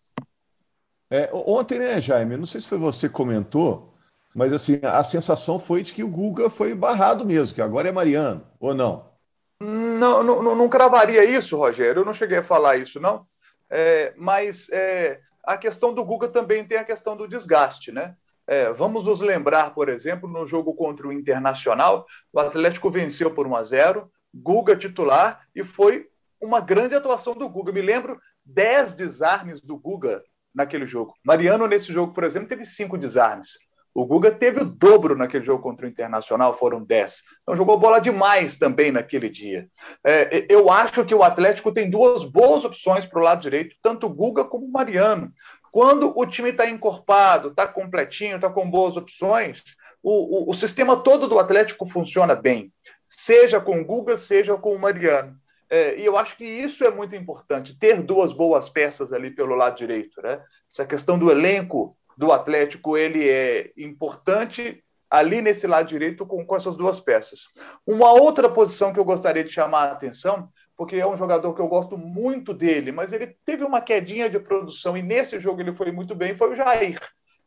É, 1.10 1.30
ontem, 1.32 1.78
né, 1.78 2.00
Jaime? 2.00 2.36
Não 2.36 2.46
sei 2.46 2.60
se 2.60 2.68
foi 2.68 2.78
você 2.78 3.08
que 3.08 3.14
comentou, 3.14 3.93
mas 4.34 4.52
assim, 4.52 4.80
a 4.82 5.04
sensação 5.04 5.58
foi 5.58 5.82
de 5.82 5.92
que 5.92 6.02
o 6.02 6.08
Guga 6.08 6.50
foi 6.50 6.74
barrado 6.74 7.24
mesmo, 7.24 7.54
que 7.54 7.62
agora 7.62 7.88
é 7.88 7.92
Mariano, 7.92 8.44
ou 8.58 8.74
não? 8.74 9.12
Não, 9.60 10.22
não, 10.22 10.54
não 10.56 10.68
cravaria 10.68 11.24
isso, 11.24 11.56
Rogério. 11.56 12.00
Eu 12.00 12.04
não 12.04 12.12
cheguei 12.12 12.38
a 12.38 12.42
falar 12.42 12.76
isso, 12.76 13.00
não. 13.00 13.26
É, 13.70 14.12
mas 14.16 14.68
é, 14.70 15.20
a 15.44 15.56
questão 15.56 15.94
do 15.94 16.04
Guga 16.04 16.28
também 16.28 16.64
tem 16.64 16.78
a 16.78 16.84
questão 16.84 17.16
do 17.16 17.28
desgaste, 17.28 17.92
né? 17.92 18.16
É, 18.46 18.70
vamos 18.72 19.04
nos 19.04 19.20
lembrar, 19.20 19.72
por 19.72 19.88
exemplo, 19.88 20.28
no 20.28 20.46
jogo 20.46 20.74
contra 20.74 21.08
o 21.08 21.12
Internacional, 21.12 22.04
o 22.32 22.40
Atlético 22.40 22.90
venceu 22.90 23.30
por 23.30 23.46
1 23.46 23.56
a 23.56 23.62
0, 23.62 24.10
Guga 24.34 24.76
titular, 24.76 25.46
e 25.54 25.64
foi 25.64 26.08
uma 26.40 26.60
grande 26.60 26.94
atuação 26.94 27.34
do 27.34 27.48
Guga. 27.48 27.72
Me 27.72 27.80
lembro 27.80 28.20
10 28.44 28.92
desarmes 28.94 29.60
do 29.60 29.78
Guga 29.78 30.22
naquele 30.54 30.86
jogo. 30.86 31.14
Mariano, 31.24 31.66
nesse 31.66 31.92
jogo, 31.92 32.12
por 32.12 32.24
exemplo, 32.24 32.48
teve 32.48 32.66
cinco 32.66 32.98
desarmes. 32.98 33.58
O 33.94 34.04
Guga 34.04 34.32
teve 34.32 34.60
o 34.60 34.64
dobro 34.64 35.16
naquele 35.16 35.44
jogo 35.44 35.62
contra 35.62 35.86
o 35.86 35.88
Internacional, 35.88 36.58
foram 36.58 36.82
10. 36.82 37.22
Então 37.42 37.54
jogou 37.54 37.78
bola 37.78 38.00
demais 38.00 38.56
também 38.56 38.90
naquele 38.90 39.28
dia. 39.28 39.68
É, 40.04 40.46
eu 40.48 40.68
acho 40.68 41.04
que 41.04 41.14
o 41.14 41.22
Atlético 41.22 41.72
tem 41.72 41.88
duas 41.88 42.24
boas 42.24 42.64
opções 42.64 43.06
para 43.06 43.20
o 43.20 43.22
lado 43.22 43.42
direito, 43.42 43.76
tanto 43.80 44.06
o 44.06 44.10
Guga 44.10 44.44
como 44.44 44.66
o 44.66 44.72
Mariano. 44.72 45.32
Quando 45.70 46.12
o 46.16 46.26
time 46.26 46.50
está 46.50 46.68
encorpado, 46.68 47.48
está 47.48 47.68
completinho, 47.68 48.34
está 48.36 48.50
com 48.50 48.68
boas 48.68 48.96
opções, 48.96 49.62
o, 50.02 50.48
o, 50.48 50.50
o, 50.50 50.54
sistema 50.54 50.96
todo 50.96 51.28
do 51.28 51.38
Atlético 51.38 51.86
funciona 51.86 52.34
bem, 52.34 52.72
seja 53.08 53.60
com 53.60 53.80
o 53.80 53.84
Guga, 53.84 54.18
seja 54.18 54.56
com 54.56 54.74
o 54.74 54.78
Mariano. 54.78 55.36
É, 55.70 55.98
e 55.98 56.04
eu 56.04 56.18
acho 56.18 56.36
que 56.36 56.44
isso 56.44 56.84
é 56.84 56.90
muito 56.90 57.16
importante, 57.16 57.78
ter 57.78 58.02
duas 58.02 58.32
boas 58.32 58.68
peças 58.68 59.12
ali 59.12 59.30
pelo 59.30 59.54
lado 59.54 59.76
direito. 59.76 60.20
Né? 60.20 60.40
Essa 60.70 60.84
questão 60.84 61.18
do 61.18 61.30
elenco 61.30 61.96
do 62.16 62.32
Atlético 62.32 62.96
ele 62.96 63.28
é 63.28 63.72
importante 63.76 64.82
ali 65.10 65.40
nesse 65.40 65.66
lado 65.66 65.88
direito 65.88 66.26
com, 66.26 66.44
com 66.44 66.56
essas 66.56 66.76
duas 66.76 67.00
peças. 67.00 67.48
Uma 67.86 68.12
outra 68.12 68.48
posição 68.48 68.92
que 68.92 68.98
eu 68.98 69.04
gostaria 69.04 69.44
de 69.44 69.50
chamar 69.50 69.88
a 69.88 69.92
atenção, 69.92 70.48
porque 70.76 70.96
é 70.96 71.06
um 71.06 71.16
jogador 71.16 71.54
que 71.54 71.60
eu 71.60 71.68
gosto 71.68 71.96
muito 71.96 72.52
dele, 72.52 72.90
mas 72.90 73.12
ele 73.12 73.36
teve 73.44 73.64
uma 73.64 73.80
quedinha 73.80 74.28
de 74.28 74.40
produção 74.40 74.96
e 74.96 75.02
nesse 75.02 75.38
jogo 75.38 75.60
ele 75.60 75.74
foi 75.74 75.92
muito 75.92 76.14
bem, 76.14 76.36
foi 76.36 76.50
o 76.50 76.54
Jair. 76.54 76.98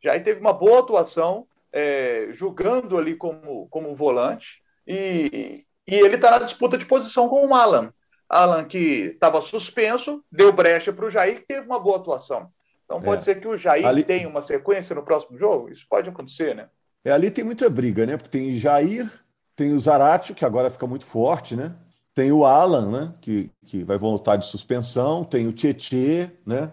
Jair 0.02 0.24
teve 0.24 0.40
uma 0.40 0.54
boa 0.54 0.80
atuação, 0.80 1.46
é, 1.72 2.30
jogando 2.31 2.98
ali 2.98 3.16
como, 3.16 3.68
como 3.68 3.94
volante, 3.94 4.62
e, 4.88 5.66
e 5.86 5.96
ele 5.96 6.16
está 6.16 6.31
na 6.31 6.46
disputa 6.46 6.78
de 6.78 6.86
posição 6.86 7.28
com 7.28 7.48
o 7.48 7.54
Alan. 7.54 7.94
Alan, 8.30 8.64
que 8.64 9.12
estava 9.14 9.42
suspenso, 9.42 10.24
deu 10.31 10.52
brecha 10.54 10.94
para 10.94 11.06
o 11.06 11.10
Jair, 11.10 11.42
que 11.42 11.48
teve 11.48 11.66
uma 11.66 11.80
boa 11.80 11.98
atuação. 11.98 12.50
Então 12.88 13.01
pode 13.01 13.22
é. 13.22 13.25
ser 13.25 13.42
que 13.42 13.48
o 13.48 13.57
Jair 13.57 13.86
ali... 13.86 14.01
tenha 14.01 14.30
uma 14.30 14.42
sequência 14.42 14.95
no 14.95 15.04
próximo 15.04 15.38
jogo? 15.38 15.69
Isso 15.69 15.86
pode 15.89 16.10
acontecer, 16.10 16.56
né? 16.56 16.69
É, 17.04 17.12
ali 17.12 17.30
tem 17.30 17.44
muita 17.44 17.69
briga, 17.69 18.06
né? 18.06 18.16
Porque 18.16 18.30
tem 18.30 18.54
Jair, 18.54 19.12
tem 19.56 19.74
o 19.74 19.80
Zaratio, 19.80 20.34
que 20.34 20.45
agora 20.45 20.69
fica 20.69 20.88
muito 20.88 21.06
forte, 21.06 21.54
né? 21.54 21.76
Tem 22.16 22.31
o 22.31 22.45
Alan, 22.45 22.90
né? 22.90 23.14
Que, 23.19 23.52
que 23.66 23.83
vai 23.83 23.97
voltar 23.97 24.38
de 24.38 24.45
suspensão, 24.45 25.26
tem 25.26 25.47
o 25.47 25.54
Tietê, 25.54 26.31
né? 26.45 26.71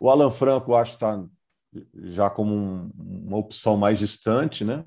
O 0.00 0.08
Alan 0.08 0.30
Franco, 0.30 0.74
acho 0.74 0.92
que 0.92 1.04
está 1.04 1.22
já 2.02 2.30
como 2.30 2.54
um, 2.54 2.90
uma 2.98 3.36
opção 3.36 3.76
mais 3.76 3.98
distante, 3.98 4.64
né? 4.64 4.82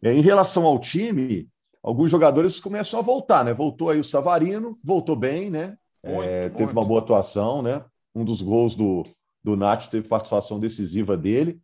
É, 0.00 0.12
em 0.12 0.20
relação 0.20 0.64
ao 0.64 0.78
time, 0.78 1.48
alguns 1.82 2.10
jogadores 2.10 2.60
começam 2.60 2.98
a 3.00 3.02
voltar, 3.02 3.44
né? 3.44 3.52
Voltou 3.52 3.90
aí 3.90 3.98
o 3.98 4.04
Savarino, 4.04 4.78
voltou 4.84 5.16
bem, 5.16 5.50
né? 5.50 5.76
Muito, 6.04 6.22
é, 6.22 6.42
muito. 6.42 6.56
Teve 6.56 6.72
uma 6.72 6.84
boa 6.84 7.00
atuação, 7.00 7.60
né? 7.60 7.84
Um 8.14 8.24
dos 8.24 8.40
gols 8.40 8.76
do, 8.76 9.04
do 9.44 9.56
Nath 9.56 9.88
teve 9.88 10.08
participação 10.08 10.58
decisiva 10.58 11.16
dele. 11.16 11.60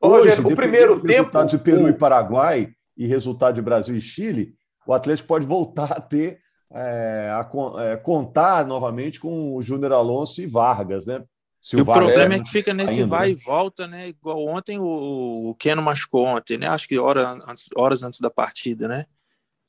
Hoje, 0.00 0.30
Rogério, 0.30 0.48
o 0.48 0.56
primeiro 0.56 0.94
tempo. 0.96 1.08
Resultado 1.08 1.48
de 1.50 1.58
Peru 1.58 1.84
o... 1.84 1.88
e 1.88 1.92
Paraguai 1.92 2.72
e 2.96 3.06
resultado 3.06 3.54
de 3.54 3.62
Brasil 3.62 3.94
e 3.94 4.00
Chile, 4.00 4.54
o 4.84 4.92
Atlético 4.92 5.28
pode 5.28 5.46
voltar 5.46 5.92
a 5.92 6.00
ter 6.00 6.40
é, 6.70 7.30
a, 7.30 7.48
é, 7.82 7.96
contar 7.96 8.66
novamente 8.66 9.20
com 9.20 9.54
o 9.54 9.62
Júnior 9.62 9.92
Alonso 9.92 10.42
e 10.42 10.46
Vargas, 10.46 11.06
né? 11.06 11.22
Se 11.60 11.76
o, 11.76 11.82
o 11.82 11.84
problema 11.84 12.34
é 12.34 12.40
que 12.40 12.50
fica 12.50 12.74
nesse 12.74 12.94
ainda, 12.94 13.06
vai 13.06 13.28
né? 13.28 13.34
e 13.34 13.44
volta, 13.44 13.86
né? 13.86 14.08
Igual 14.08 14.44
ontem 14.46 14.80
o, 14.80 15.50
o 15.50 15.54
Keno 15.54 15.80
machucou 15.80 16.26
ontem, 16.26 16.58
né? 16.58 16.66
Acho 16.66 16.88
que 16.88 16.98
hora 16.98 17.40
antes, 17.46 17.68
horas 17.76 18.02
antes 18.02 18.18
da 18.18 18.28
partida, 18.28 18.88
né? 18.88 19.06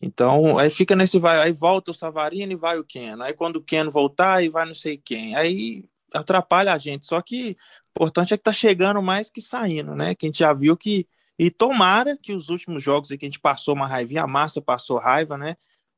Então, 0.02 0.58
aí 0.58 0.70
fica 0.72 0.96
nesse 0.96 1.20
vai, 1.20 1.40
aí 1.40 1.54
volta 1.54 1.92
o 1.92 1.94
Savarino 1.94 2.52
e 2.52 2.58
vai 2.58 2.80
o 2.80 2.84
Keno. 2.84 3.22
Aí 3.22 3.34
quando 3.34 3.58
o 3.58 3.64
Keno 3.64 3.92
voltar, 3.92 4.38
aí 4.38 4.50
vai 4.50 4.66
não 4.66 4.74
sei 4.74 4.98
quem. 4.98 5.36
Aí 5.36 5.86
atrapalha 6.14 6.74
a 6.74 6.78
gente. 6.78 7.06
Só 7.06 7.22
que 7.22 7.52
o 7.52 7.92
importante 7.92 8.34
é 8.34 8.38
que 8.38 8.44
tá 8.44 8.54
chegando 8.54 9.02
mais 9.02 9.30
que 9.30 9.42
saindo, 9.42 9.96
né? 9.96 10.16
Que 10.16 10.26
a 10.26 10.28
gente 10.28 10.40
já 10.40 10.54
viu 10.54 10.78
que. 10.78 11.08
E 11.38 11.50
tomara 11.50 12.16
que 12.16 12.34
os 12.34 12.50
últimos 12.50 12.84
jogos 12.84 13.10
que 13.10 13.16
a 13.16 13.26
gente 13.26 13.40
passou 13.40 13.74
uma 13.74 13.88
raivinha, 13.88 14.24
a 14.24 14.28
massa 14.28 14.62
passou 14.62 15.00
raiva, 15.00 15.38
né? 15.38 15.56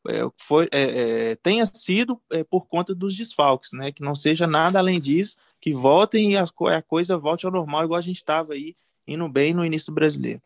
É, 0.07 0.21
foi, 0.37 0.69
é, 0.71 1.31
é, 1.31 1.35
tenha 1.35 1.65
sido 1.65 2.21
é, 2.31 2.43
por 2.43 2.67
conta 2.67 2.93
dos 2.93 3.15
desfalques, 3.15 3.71
né? 3.73 3.91
Que 3.91 4.03
não 4.03 4.15
seja 4.15 4.47
nada 4.47 4.79
além 4.79 4.99
disso, 4.99 5.37
que 5.59 5.73
voltem 5.73 6.33
e 6.33 6.37
a, 6.37 6.43
a 6.43 6.81
coisa 6.81 7.17
volte 7.17 7.45
ao 7.45 7.51
normal, 7.51 7.83
igual 7.83 7.97
a 7.97 8.03
gente 8.03 8.17
estava 8.17 8.53
aí 8.53 8.75
indo 9.07 9.27
bem 9.27 9.53
no 9.53 9.65
início 9.65 9.87
do 9.87 9.95
brasileiro. 9.95 10.41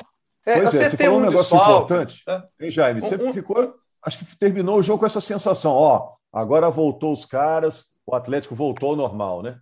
É, 0.46 0.62
pois 0.62 0.74
é, 0.74 0.90
você 0.90 0.98
falou 0.98 1.20
um, 1.20 1.22
um 1.22 1.26
negócio 1.26 1.58
desfalque, 1.58 1.94
importante, 1.94 2.24
né? 2.26 2.44
hein, 2.60 2.72
Jaime? 2.72 3.02
Você 3.02 3.16
um, 3.16 3.34
ficou, 3.34 3.76
acho 4.02 4.18
que 4.20 4.38
terminou 4.38 4.80
o 4.80 4.84
jogo 4.84 5.00
com 5.00 5.06
essa 5.06 5.22
sensação, 5.22 5.74
ó, 5.74 6.14
agora 6.32 6.70
voltou 6.70 7.12
os 7.12 7.26
caras, 7.26 7.94
o 8.12 8.16
Atlético 8.16 8.56
voltou 8.56 8.92
ao 8.92 8.96
normal, 8.96 9.42
né? 9.42 9.60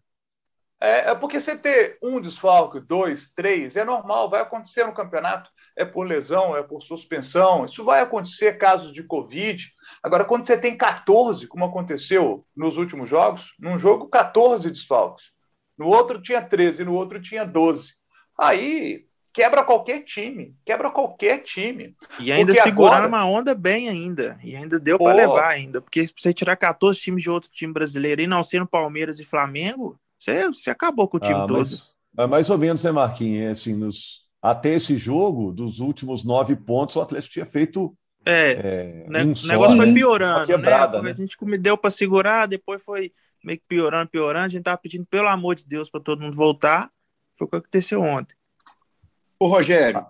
É, 0.80 1.10
é, 1.10 1.16
porque 1.16 1.40
você 1.40 1.58
ter 1.58 1.98
um 2.04 2.22
desfalque, 2.22 2.80
dois, 2.80 3.30
três, 3.34 3.76
é 3.76 3.84
normal, 3.84 4.30
vai 4.30 4.42
acontecer 4.42 4.86
no 4.86 4.94
campeonato. 4.94 5.50
É 5.76 5.84
por 5.84 6.06
lesão, 6.06 6.56
é 6.56 6.64
por 6.64 6.82
suspensão, 6.82 7.66
isso 7.66 7.84
vai 7.84 8.02
acontecer 8.02 8.58
casos 8.58 8.94
de 8.94 9.04
Covid. 9.04 9.68
Agora, 10.02 10.26
quando 10.26 10.46
você 10.46 10.58
tem 10.58 10.78
14, 10.78 11.48
como 11.48 11.66
aconteceu 11.66 12.46
nos 12.56 12.78
últimos 12.78 13.10
jogos, 13.10 13.54
num 13.60 13.78
jogo 13.78 14.08
14 14.08 14.70
desfalques, 14.70 15.32
no 15.78 15.88
outro 15.88 16.22
tinha 16.22 16.42
13, 16.42 16.84
no 16.84 16.94
outro 16.94 17.22
tinha 17.22 17.46
12. 17.46 17.94
Aí 18.40 19.07
quebra 19.38 19.64
qualquer 19.64 20.04
time, 20.04 20.56
quebra 20.66 20.90
qualquer 20.90 21.44
time. 21.44 21.96
E 22.20 22.32
ainda 22.32 22.54
porque 22.54 22.68
seguraram 22.68 23.06
agora... 23.06 23.24
uma 23.24 23.30
onda 23.30 23.54
bem 23.54 23.88
ainda, 23.88 24.36
e 24.44 24.56
ainda 24.56 24.80
deu 24.80 24.98
para 24.98 25.14
levar 25.14 25.50
ainda, 25.50 25.80
porque 25.80 26.08
se 26.08 26.12
você 26.18 26.34
tirar 26.34 26.56
14 26.56 27.00
times 27.00 27.22
de 27.22 27.30
outro 27.30 27.48
time 27.52 27.72
brasileiro 27.72 28.20
e 28.20 28.26
não 28.26 28.42
sendo 28.42 28.66
Palmeiras 28.66 29.20
e 29.20 29.24
Flamengo, 29.24 29.96
você, 30.18 30.48
você 30.48 30.72
acabou 30.72 31.08
com 31.08 31.18
o 31.18 31.20
time 31.20 31.36
ah, 31.36 31.46
todo. 31.46 31.60
Mas, 31.60 31.94
é 32.18 32.26
mais 32.26 32.50
ou 32.50 32.58
menos, 32.58 32.84
né, 32.84 32.92
Marquinhos? 32.92 33.46
É 33.46 33.52
assim, 33.52 33.76
nos, 33.76 34.26
até 34.42 34.74
esse 34.74 34.98
jogo, 34.98 35.52
dos 35.52 35.80
últimos 35.80 36.24
nove 36.24 36.56
pontos, 36.56 36.96
o 36.96 37.02
Atlético 37.02 37.34
tinha 37.34 37.46
feito 37.46 37.96
é, 38.26 39.06
é 39.08 39.24
um 39.24 39.34
o 39.34 39.48
negócio 39.48 39.78
foi 39.78 39.94
piorando, 39.94 40.48
quebrada, 40.48 40.98
né? 40.98 41.10
né? 41.10 41.12
A 41.12 41.14
gente 41.14 41.58
deu 41.60 41.78
para 41.78 41.92
segurar, 41.92 42.48
depois 42.48 42.84
foi 42.84 43.14
meio 43.44 43.60
que 43.60 43.66
piorando, 43.68 44.10
piorando. 44.10 44.46
A 44.46 44.50
gente 44.50 44.64
tava 44.64 44.80
pedindo, 44.80 45.06
pelo 45.06 45.28
amor 45.28 45.56
de 45.56 45.66
Deus, 45.66 45.92
para 45.92 46.02
todo 46.02 46.22
mundo 46.22 46.36
voltar. 46.36 46.90
Foi 47.32 47.46
o 47.46 47.50
que 47.52 47.56
aconteceu 47.56 48.02
ontem. 48.02 48.36
Ô, 49.40 49.48
Rogério. 49.48 50.04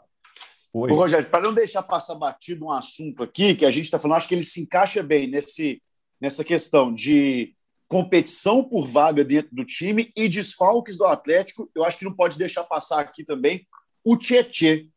Oi. 0.73 0.91
Ô, 0.91 0.95
Rogério, 0.95 1.29
para 1.29 1.43
não 1.43 1.53
deixar 1.53 1.83
passar 1.83 2.15
batido 2.15 2.65
um 2.65 2.71
assunto 2.71 3.23
aqui, 3.23 3.55
que 3.55 3.65
a 3.65 3.69
gente 3.69 3.85
está 3.85 3.99
falando, 3.99 4.17
acho 4.17 4.27
que 4.27 4.35
ele 4.35 4.43
se 4.43 4.61
encaixa 4.61 5.03
bem 5.03 5.27
nesse, 5.27 5.81
nessa 6.19 6.43
questão 6.43 6.93
de 6.93 7.53
competição 7.89 8.63
por 8.63 8.85
vaga 8.85 9.23
dentro 9.23 9.53
do 9.53 9.65
time 9.65 10.11
e 10.15 10.29
desfalques 10.29 10.97
do 10.97 11.05
Atlético. 11.05 11.69
Eu 11.75 11.83
acho 11.83 11.97
que 11.97 12.05
não 12.05 12.13
pode 12.13 12.37
deixar 12.37 12.63
passar 12.63 13.01
aqui 13.01 13.25
também 13.25 13.67
o 14.03 14.15
Tietê. 14.15 14.87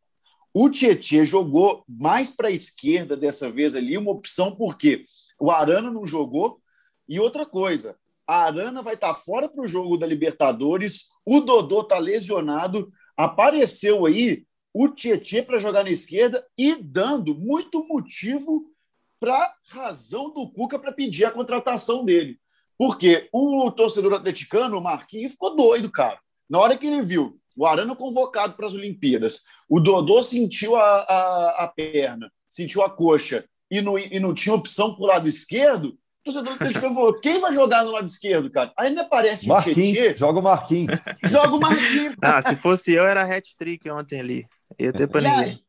O 0.53 0.69
Tietê 0.69 1.25
jogou 1.25 1.83
mais 1.87 2.29
para 2.29 2.47
a 2.47 2.51
esquerda 2.51 3.17
dessa 3.17 3.49
vez 3.49 3.75
ali, 3.75 3.97
uma 3.97 4.11
opção 4.11 4.55
porque 4.55 5.03
o 5.39 5.51
Arana 5.51 5.91
não 5.91 6.05
jogou. 6.05 6.61
E 7.07 7.19
outra 7.19 7.45
coisa, 7.45 7.97
a 8.25 8.43
Arana 8.43 8.81
vai 8.81 8.93
estar 8.93 9.13
tá 9.13 9.19
fora 9.19 9.49
para 9.49 9.63
o 9.63 9.67
jogo 9.67 9.97
da 9.97 10.07
Libertadores, 10.07 11.07
o 11.25 11.41
Dodô 11.41 11.81
está 11.81 11.97
lesionado, 11.97 12.91
apareceu 13.25 14.05
aí 14.05 14.45
o 14.73 14.87
Tietchan 14.87 15.43
para 15.43 15.59
jogar 15.59 15.83
na 15.83 15.89
esquerda 15.89 16.45
e 16.57 16.75
dando 16.75 17.35
muito 17.35 17.85
motivo 17.87 18.71
para 19.19 19.53
razão 19.67 20.33
do 20.33 20.49
Cuca 20.49 20.79
para 20.79 20.91
pedir 20.91 21.25
a 21.25 21.31
contratação 21.31 22.03
dele. 22.03 22.39
Porque 22.77 23.29
o 23.31 23.69
torcedor 23.71 24.13
atleticano, 24.13 24.77
o 24.77 24.83
Marquinhos, 24.83 25.33
ficou 25.33 25.55
doido, 25.55 25.91
cara. 25.91 26.19
Na 26.49 26.59
hora 26.59 26.75
que 26.75 26.87
ele 26.87 27.01
viu 27.01 27.39
o 27.55 27.65
Arana 27.65 27.95
convocado 27.95 28.53
para 28.55 28.65
as 28.65 28.73
Olimpíadas, 28.73 29.43
o 29.69 29.79
Dodô 29.79 30.23
sentiu 30.23 30.75
a, 30.75 30.81
a, 30.81 31.63
a 31.65 31.67
perna, 31.67 32.31
sentiu 32.49 32.81
a 32.81 32.89
coxa 32.89 33.45
e 33.69 33.81
não, 33.81 33.99
e 33.99 34.19
não 34.19 34.33
tinha 34.33 34.55
opção 34.55 34.95
para 34.95 35.03
o 35.03 35.07
lado 35.07 35.27
esquerdo, 35.27 35.97
o 36.21 36.23
torcedor 36.23 36.53
atleticano 36.53 36.93
falou: 36.93 37.19
quem 37.19 37.41
vai 37.41 37.53
jogar 37.53 37.83
no 37.83 37.91
lado 37.91 38.05
esquerdo, 38.05 38.49
cara? 38.49 38.71
Aí 38.77 38.93
me 38.93 39.01
aparece 39.01 39.47
Marquinhos, 39.47 39.77
o 39.77 39.81
Tietchan. 39.81 40.15
Joga 40.15 40.39
o 40.39 40.43
Marquinhos. 40.43 40.99
Joga 41.25 41.55
o 41.55 41.59
Marquinhos. 41.59 42.15
Ah, 42.21 42.41
se 42.41 42.55
fosse 42.55 42.93
eu, 42.93 43.05
era 43.05 43.23
hat-trick 43.23 43.89
ontem 43.89 44.19
ali. 44.19 44.45
Ia 44.79 44.93
ter 44.93 45.07
para 45.07 45.21
ninguém. 45.21 45.43
Aí, 45.43 45.59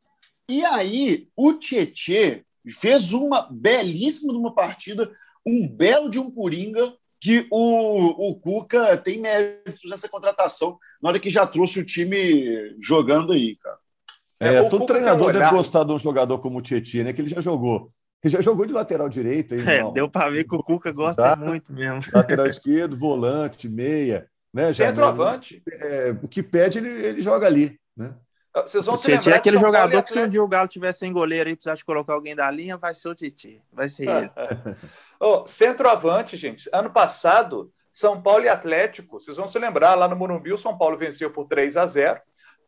e 0.49 0.65
aí, 0.65 1.29
o 1.35 1.55
Tietchan 1.55 2.41
fez 2.79 3.13
uma 3.13 3.49
belíssima 3.51 4.33
uma 4.35 4.55
partida, 4.55 5.11
um 5.47 5.67
belo 5.67 6.11
de 6.11 6.19
um 6.19 6.31
Coringa, 6.31 6.93
que 7.19 7.47
o, 7.51 8.31
o 8.31 8.35
Cuca 8.39 8.97
tem 8.97 9.21
méritos 9.21 9.89
nessa 9.89 10.09
contratação, 10.09 10.79
na 11.01 11.09
hora 11.09 11.21
que 11.21 11.31
já 11.31 11.47
trouxe 11.47 11.81
o 11.81 11.87
time 11.87 12.77
jogando 12.79 13.33
aí, 13.33 13.57
cara. 13.57 13.79
É, 14.39 14.55
é 14.57 14.69
todo 14.69 14.87
treinador 14.87 15.33
deve 15.33 15.51
gostar 15.51 15.85
de 15.85 15.93
um 15.93 15.99
jogador 15.99 16.39
como 16.41 16.59
o 16.59 16.63
Tietchan, 16.63 17.05
né? 17.05 17.13
Que 17.13 17.23
ele 17.23 17.29
já 17.29 17.41
jogou 17.41 17.93
ele 18.23 18.33
já 18.33 18.41
jogou 18.41 18.65
de 18.65 18.73
lateral 18.73 19.09
direito. 19.09 19.55
Aí, 19.55 19.67
é, 19.67 19.91
deu 19.93 20.09
para 20.09 20.31
ver 20.31 20.45
que 20.45 20.55
o 20.55 20.63
Cuca 20.63 20.93
gosta 20.93 21.23
tá? 21.23 21.37
muito 21.37 21.73
mesmo. 21.73 22.01
Lateral 22.15 22.47
esquerdo, 22.47 22.97
volante, 22.97 23.69
meia. 23.69 24.29
Né, 24.53 24.73
Centroavante. 24.73 25.63
É, 25.67 26.15
o 26.23 26.29
que 26.29 26.43
pede, 26.43 26.79
ele, 26.79 26.89
ele 26.89 27.21
joga 27.23 27.47
ali. 27.47 27.81
Né? 27.97 28.15
Vocês 28.55 28.85
vão 28.85 28.95
o 28.95 28.99
se 28.99 29.11
Titi 29.11 29.31
é 29.31 29.37
aquele 29.37 29.57
jogador 29.57 30.03
que 30.03 30.13
se 30.13 30.21
um 30.21 30.29
dia 30.29 30.43
o 30.43 30.47
Galo 30.47 30.69
tivesse 30.69 31.01
sem 31.01 31.13
goleiro 31.13 31.49
e 31.49 31.57
precisasse 31.57 31.85
colocar 31.85 32.13
alguém 32.13 32.37
da 32.37 32.51
linha, 32.51 32.77
vai 32.77 32.95
ser 32.95 33.09
o 33.09 33.15
Titi. 33.15 33.61
Vai 33.73 33.89
ser 33.89 34.09
ele. 34.09 34.31
oh, 35.19 35.47
centroavante, 35.47 36.37
gente. 36.37 36.69
Ano 36.73 36.91
passado, 36.91 37.73
São 37.91 38.21
Paulo 38.21 38.45
e 38.45 38.49
Atlético, 38.49 39.21
vocês 39.21 39.39
vão 39.39 39.47
se 39.47 39.59
lembrar, 39.59 39.95
lá 39.95 40.07
no 40.07 40.15
Morumbi, 40.15 40.53
o 40.53 40.59
São 40.59 40.77
Paulo 40.77 40.99
venceu 40.99 41.31
por 41.31 41.47
3 41.47 41.79
a 41.79 41.87
0 41.87 42.21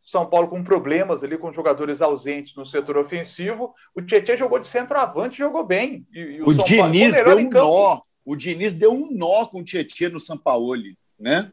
são 0.05 0.29
Paulo 0.29 0.47
com 0.47 0.63
problemas 0.63 1.23
ali, 1.23 1.35
com 1.35 1.51
jogadores 1.51 1.99
ausentes 1.99 2.55
no 2.55 2.63
setor 2.63 2.95
ofensivo. 2.97 3.73
O 3.95 4.03
Tietchan 4.03 4.37
jogou 4.37 4.59
de 4.59 4.67
centroavante 4.67 5.39
jogou 5.39 5.65
bem. 5.65 6.05
E, 6.13 6.19
e 6.19 6.41
o, 6.43 6.49
o 6.49 6.53
Diniz 6.53 7.15
deu 7.15 7.37
um 7.37 7.49
nó. 7.49 8.01
O 8.23 8.35
Diniz 8.35 8.75
deu 8.75 8.93
um 8.93 9.09
nó 9.11 9.47
com 9.47 9.61
o 9.61 9.63
Tietchan 9.63 10.09
no 10.09 10.19
São 10.19 10.37
Paulo, 10.37 10.75
né? 11.19 11.51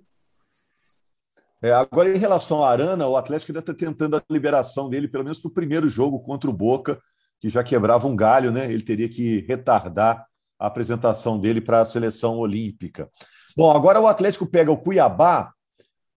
É, 1.63 1.73
agora, 1.73 2.15
em 2.15 2.19
relação 2.19 2.59
ao 2.59 2.65
Arana, 2.65 3.07
o 3.07 3.17
Atlético 3.17 3.53
ainda 3.53 3.61
está 3.61 3.73
tentando 3.73 4.17
a 4.17 4.23
liberação 4.29 4.91
dele, 4.91 5.09
pelo 5.09 5.25
menos 5.25 5.39
para 5.39 5.49
o 5.49 5.55
primeiro 5.55 5.89
jogo 5.89 6.21
contra 6.21 6.51
o 6.51 6.53
Boca, 6.53 7.01
que 7.41 7.49
já 7.49 7.65
quebrava 7.65 8.07
um 8.07 8.17
galho, 8.17 8.51
né? 8.51 8.71
Ele 8.71 8.83
teria 8.83 9.09
que 9.09 9.47
retardar 9.49 10.27
a 10.59 10.67
apresentação 10.67 11.39
dele 11.39 11.61
para 11.61 11.81
a 11.81 11.87
seleção 11.87 12.37
olímpica. 12.37 13.09
Bom, 13.57 13.71
agora 13.71 13.99
o 13.99 14.07
Atlético 14.07 14.47
pega 14.47 14.71
o 14.71 14.77
Cuiabá 14.77 15.53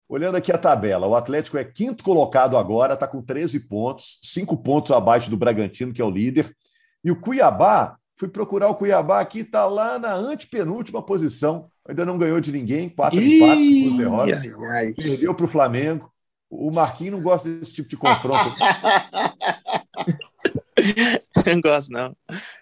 Olhando 0.08 0.36
aqui 0.36 0.52
a 0.52 0.58
tabela, 0.58 1.06
o 1.06 1.16
Atlético 1.16 1.56
é 1.56 1.64
quinto 1.64 2.04
colocado 2.04 2.56
agora, 2.56 2.94
está 2.94 3.06
com 3.06 3.22
13 3.22 3.60
pontos, 3.60 4.18
cinco 4.22 4.56
pontos 4.56 4.92
abaixo 4.92 5.30
do 5.30 5.36
Bragantino, 5.36 5.92
que 5.92 6.02
é 6.02 6.04
o 6.04 6.10
líder. 6.10 6.54
E 7.02 7.10
o 7.10 7.20
Cuiabá, 7.20 7.96
fui 8.16 8.28
procurar 8.28 8.68
o 8.68 8.74
Cuiabá 8.74 9.20
aqui, 9.20 9.40
está 9.40 9.66
lá 9.66 9.98
na 9.98 10.14
antepenúltima 10.14 11.02
posição. 11.02 11.68
Ainda 11.88 12.04
não 12.04 12.18
ganhou 12.18 12.40
de 12.40 12.52
ninguém, 12.52 12.88
quatro 12.88 13.20
Ih, 13.20 13.36
empates, 13.36 13.82
duas 13.82 13.96
derrotas. 13.96 14.46
Ai, 14.70 14.76
ai. 14.76 14.94
Perdeu 14.94 15.34
para 15.34 15.44
o 15.44 15.48
Flamengo. 15.48 16.10
O 16.50 16.70
Marquinhos 16.70 17.14
não 17.14 17.22
gosta 17.22 17.48
desse 17.48 17.74
tipo 17.74 17.88
de 17.88 17.96
confronto. 17.96 18.54
não 21.52 21.60
gosto, 21.60 21.92
não. 21.92 22.16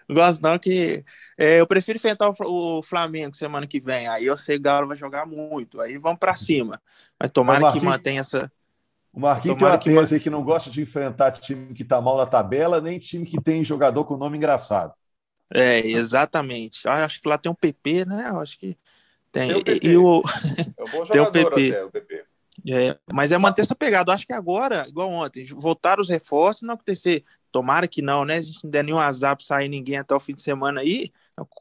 Não 0.07 0.15
gosto, 0.15 0.41
não, 0.41 0.59
que 0.59 1.03
é, 1.37 1.59
eu 1.59 1.67
prefiro 1.67 1.97
enfrentar 1.97 2.29
o, 2.29 2.79
o, 2.79 2.83
Flamengo 2.83 3.35
semana 3.35 3.65
que 3.65 3.79
vem. 3.79 4.07
Aí 4.07 4.25
eu 4.25 4.37
sei 4.37 4.57
que 4.57 4.61
o 4.61 4.63
Galo 4.63 4.87
vai 4.87 4.97
jogar 4.97 5.25
muito. 5.25 5.79
Aí 5.81 5.97
vamos 5.97 6.19
para 6.19 6.35
cima. 6.35 6.81
Mas 7.19 7.31
tomara 7.31 7.71
que 7.71 7.79
mantenha 7.79 8.21
essa. 8.21 8.51
O 9.11 9.19
Marquinhos 9.19 9.57
tem 9.57 9.67
uma 9.67 9.77
que, 9.77 9.93
tese 9.93 10.19
que 10.19 10.29
não 10.29 10.43
gosta 10.43 10.71
de 10.71 10.81
enfrentar 10.81 11.31
time 11.33 11.73
que 11.73 11.83
está 11.83 12.01
mal 12.01 12.17
na 12.17 12.25
tabela, 12.25 12.81
nem 12.81 12.97
time 12.97 13.25
que 13.25 13.39
tem 13.39 13.63
jogador 13.63 14.05
com 14.05 14.17
nome 14.17 14.37
engraçado. 14.37 14.93
É, 15.53 15.85
exatamente. 15.85 16.87
Ah, 16.87 17.05
acho 17.05 17.21
que 17.21 17.29
lá 17.29 17.37
tem 17.37 17.51
um 17.51 17.55
PP, 17.55 18.05
né? 18.05 18.31
Acho 18.35 18.57
que 18.57 18.75
tem. 19.31 19.49
Tem 19.49 19.57
o 19.57 19.63
PP. 19.63 19.87
E 19.87 19.97
o... 19.97 20.23
É 20.75 20.83
um 20.83 20.91
bom 20.91 21.05
tem 21.09 21.21
o 21.21 21.31
PP. 21.31 21.69
Até, 21.69 21.83
o 21.83 21.91
PP. 21.91 22.25
É, 22.69 22.97
mas 23.11 23.31
é 23.31 23.37
manter 23.37 23.61
essa 23.61 23.75
pegada. 23.75 24.13
acho 24.13 24.25
que 24.25 24.33
agora, 24.33 24.85
igual 24.87 25.11
ontem, 25.11 25.43
voltaram 25.45 26.01
os 26.01 26.09
reforços, 26.09 26.61
não 26.61 26.75
acontecer. 26.75 27.23
Tomara 27.51 27.87
que 27.87 28.01
não, 28.01 28.23
né? 28.25 28.35
A 28.35 28.41
gente 28.41 28.63
não 28.63 28.71
der 28.71 28.83
nenhum 28.83 28.99
azar 28.99 29.35
para 29.35 29.45
sair 29.45 29.69
ninguém 29.69 29.97
até 29.97 30.15
o 30.15 30.19
fim 30.19 30.33
de 30.33 30.41
semana 30.41 30.81
aí. 30.81 31.11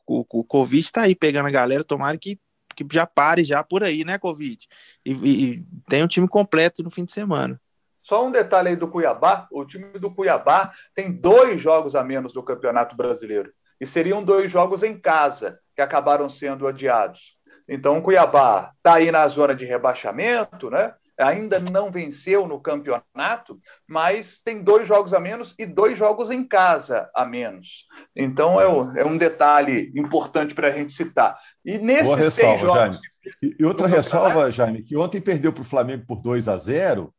O, 0.07 0.21
o, 0.21 0.41
o 0.41 0.45
Covid 0.45 0.85
está 0.85 1.03
aí 1.03 1.15
pegando 1.15 1.49
a 1.49 1.51
galera. 1.51 1.85
Tomara 1.85 2.17
que, 2.17 2.39
que 2.77 2.87
já 2.93 3.07
pare 3.07 3.45
já 3.45 3.63
por 3.63 3.83
aí, 3.83 4.05
né, 4.05 4.17
Covid? 4.19 4.67
E, 5.05 5.13
e 5.13 5.67
tem 5.89 6.03
um 6.03 6.09
time 6.09 6.29
completo 6.29 6.83
no 6.83 6.91
fim 6.91 7.05
de 7.05 7.13
semana. 7.13 7.61
Só 8.03 8.27
um 8.27 8.31
detalhe 8.31 8.71
aí 8.71 8.77
do 8.77 8.89
Cuiabá: 8.89 9.49
o 9.51 9.65
time 9.65 9.99
do 9.99 10.11
Cuiabá 10.15 10.73
tem 10.95 11.11
dois 11.13 11.61
jogos 11.61 11.95
a 11.95 12.03
menos 12.03 12.33
do 12.33 12.43
Campeonato 12.43 12.97
Brasileiro. 12.97 13.53
E 13.81 13.87
seriam 13.87 14.23
dois 14.23 14.51
jogos 14.51 14.83
em 14.83 14.99
casa 14.99 15.59
que 15.75 15.83
acabaram 15.83 16.29
sendo 16.29 16.67
adiados. 16.69 17.37
Então, 17.69 17.99
o 17.99 18.03
Cuiabá 18.03 18.73
está 18.77 18.95
aí 18.95 19.11
na 19.11 19.27
zona 19.29 19.55
de 19.55 19.65
rebaixamento, 19.65 20.71
né? 20.71 20.95
ainda 21.19 21.61
não 21.61 21.91
venceu 21.91 22.47
no 22.47 22.61
campeonato, 22.61 23.61
mas 23.87 24.41
tem 24.43 24.63
dois 24.63 24.87
jogos 24.87 25.13
a 25.15 25.21
menos 25.21 25.55
e 25.59 25.67
dois 25.67 25.99
jogos 25.99 26.31
em 26.31 26.45
casa 26.45 27.11
a 27.15 27.25
menos. 27.25 27.87
Então 28.15 28.61
é, 28.61 28.67
o, 28.67 28.97
é 28.97 29.05
um 29.05 29.17
detalhe 29.17 29.93
importante 29.95 30.55
para 30.55 30.69
a 30.69 30.71
gente 30.71 30.93
citar. 30.93 31.39
E 31.65 31.79
nesses 31.79 32.07
Boa 32.07 32.17
ressalva, 32.17 32.31
seis 32.31 32.61
jogos. 32.61 32.77
Jaime. 32.77 33.57
E 33.59 33.65
outra 33.65 33.87
ressalva, 33.87 34.51
Jaime, 34.51 34.83
que 34.83 34.97
ontem 34.97 35.21
perdeu 35.21 35.53
para 35.53 35.63
o 35.63 35.67
Flamengo 35.67 36.05
por 36.07 36.21
2 36.21 36.49
a 36.49 36.57
0 36.57 37.13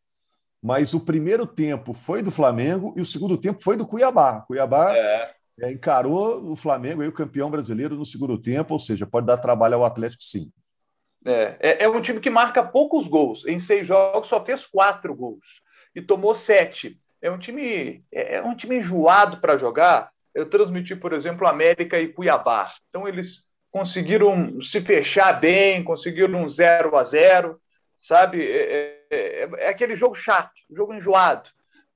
mas 0.65 0.93
o 0.93 0.99
primeiro 1.01 1.45
tempo 1.45 1.93
foi 1.93 2.21
do 2.21 2.31
Flamengo 2.31 2.93
e 2.95 3.01
o 3.01 3.05
segundo 3.05 3.37
tempo 3.37 3.61
foi 3.61 3.75
do 3.75 3.85
Cuiabá. 3.85 4.45
Cuiabá 4.47 4.95
é. 4.95 5.29
É, 5.61 5.71
encarou 5.71 6.51
o 6.51 6.55
Flamengo, 6.55 7.01
aí, 7.01 7.07
o 7.07 7.13
campeão 7.13 7.49
brasileiro, 7.49 7.95
no 7.95 8.05
segundo 8.05 8.37
tempo, 8.37 8.73
ou 8.73 8.79
seja, 8.79 9.05
pode 9.05 9.27
dar 9.27 9.37
trabalho 9.37 9.75
ao 9.75 9.85
Atlético, 9.85 10.23
sim. 10.23 10.51
É, 11.25 11.57
é, 11.59 11.83
é, 11.83 11.89
um 11.89 12.01
time 12.01 12.19
que 12.19 12.29
marca 12.29 12.63
poucos 12.63 13.07
gols. 13.07 13.45
Em 13.45 13.59
seis 13.59 13.87
jogos 13.87 14.27
só 14.27 14.43
fez 14.43 14.65
quatro 14.65 15.15
gols 15.15 15.61
e 15.95 16.01
tomou 16.01 16.35
sete. 16.35 16.99
É 17.21 17.31
um 17.31 17.37
time, 17.37 18.03
é, 18.11 18.35
é 18.35 18.41
um 18.41 18.55
time 18.55 18.77
enjoado 18.77 19.39
para 19.39 19.57
jogar. 19.57 20.11
Eu 20.33 20.49
transmiti, 20.49 20.95
por 20.95 21.13
exemplo, 21.13 21.47
América 21.47 21.99
e 21.99 22.07
Cuiabá. 22.07 22.73
Então 22.89 23.07
eles 23.07 23.47
conseguiram 23.71 24.59
se 24.59 24.81
fechar 24.81 25.39
bem, 25.39 25.83
conseguiram 25.83 26.43
um 26.43 26.49
0 26.49 26.97
a 26.97 27.03
0 27.03 27.59
sabe? 28.03 28.45
É, 28.45 28.99
é, 29.09 29.49
é, 29.57 29.69
aquele 29.69 29.95
jogo 29.95 30.13
chato, 30.13 30.51
jogo 30.69 30.93
enjoado. 30.93 31.49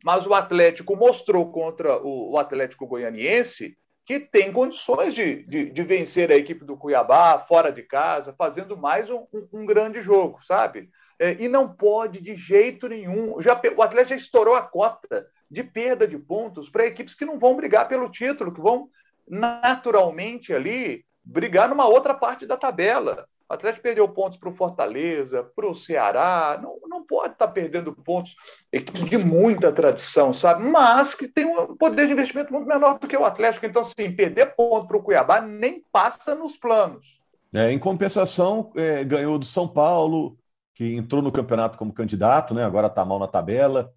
Mas 0.08 0.26
o 0.26 0.34
Atlético 0.34 0.96
mostrou 0.96 1.52
contra 1.52 2.02
o, 2.02 2.32
o 2.32 2.38
Atlético 2.38 2.88
Goianiense 2.88 3.78
que 4.06 4.22
tem 4.22 4.54
condições 4.54 5.14
de, 5.14 5.44
de, 5.44 5.70
de, 5.70 5.84
vencer 5.84 6.32
a 6.32 6.38
equipe 6.38 6.64
do 6.64 6.78
Cuiabá 6.78 7.40
fora 7.40 7.74
de 7.74 7.84
casa, 7.84 8.34
fazendo 8.38 8.78
mais 8.78 9.10
um, 9.10 9.28
um, 9.34 9.50
um 9.52 9.66
grande 9.66 10.02
jogo, 10.02 10.40
sabe? 10.42 10.90
É, 11.20 11.36
e 11.44 11.50
não 11.50 11.68
pode 11.68 12.22
de 12.22 12.38
jeito 12.38 12.88
nenhum. 12.88 13.42
Já, 13.42 13.62
o 13.76 13.82
Atlético 13.82 14.12
já 14.12 14.16
estourou 14.16 14.56
a 14.56 14.62
cota 14.62 15.28
de 15.52 15.62
perda 15.62 16.08
de 16.08 16.18
pontos 16.18 16.70
para 16.70 16.86
equipes 16.86 17.14
que 17.14 17.26
não 17.26 17.38
vão 17.38 17.58
brigar 17.58 17.86
pelo 17.90 18.10
título, 18.10 18.54
que 18.54 18.62
vão 18.62 18.90
naturalmente 19.28 20.54
ali 20.54 21.04
brigar 21.22 21.68
numa 21.68 21.86
outra 21.86 22.14
parte 22.14 22.46
da 22.46 22.56
tabela. 22.56 23.28
O 23.50 23.54
Atlético 23.54 23.84
perdeu 23.84 24.10
pontos 24.10 24.38
para 24.38 24.50
o 24.50 24.54
Fortaleza, 24.54 25.42
para 25.42 25.70
o 25.70 25.74
Ceará, 25.74 26.60
não, 26.62 26.78
não 26.88 27.06
pode 27.06 27.34
estar 27.34 27.48
tá 27.48 27.52
perdendo 27.52 27.94
pontos, 27.94 28.36
equipes 28.72 29.06
de 29.06 29.18
muita 29.18 29.72
tradição, 29.72 30.34
sabe? 30.34 30.66
Mas 30.66 31.16
que 31.16 31.30
tem 31.30 31.46
um 31.46 31.76
poder 31.78 32.08
de 32.08 32.14
investimento 32.14 32.52
muito 32.52 32.68
menor 32.68 33.00
do 33.00 33.08
que 33.08 33.16
o 33.16 33.24
Atlético. 33.24 33.66
Então, 33.66 33.82
assim, 33.82 34.12
perder 34.12 34.54
ponto 34.54 34.88
para 34.88 34.98
o 34.98 35.02
Cuiabá 35.02 35.40
nem 35.40 35.82
passa 35.92 36.36
nos 36.36 36.58
planos. 36.58 37.22
É, 37.54 37.72
em 37.72 37.80
compensação, 37.80 38.72
é, 38.76 39.04
ganhou 39.06 39.40
do 39.40 39.46
São 39.46 39.66
Paulo, 39.66 40.38
que 40.76 40.96
entrou 40.96 41.22
no 41.22 41.32
campeonato 41.32 41.78
como 41.78 41.94
candidato, 41.94 42.54
né? 42.54 42.66
agora 42.66 42.88
está 42.88 43.06
mal 43.06 43.18
na 43.18 43.28
tabela. 43.28 43.94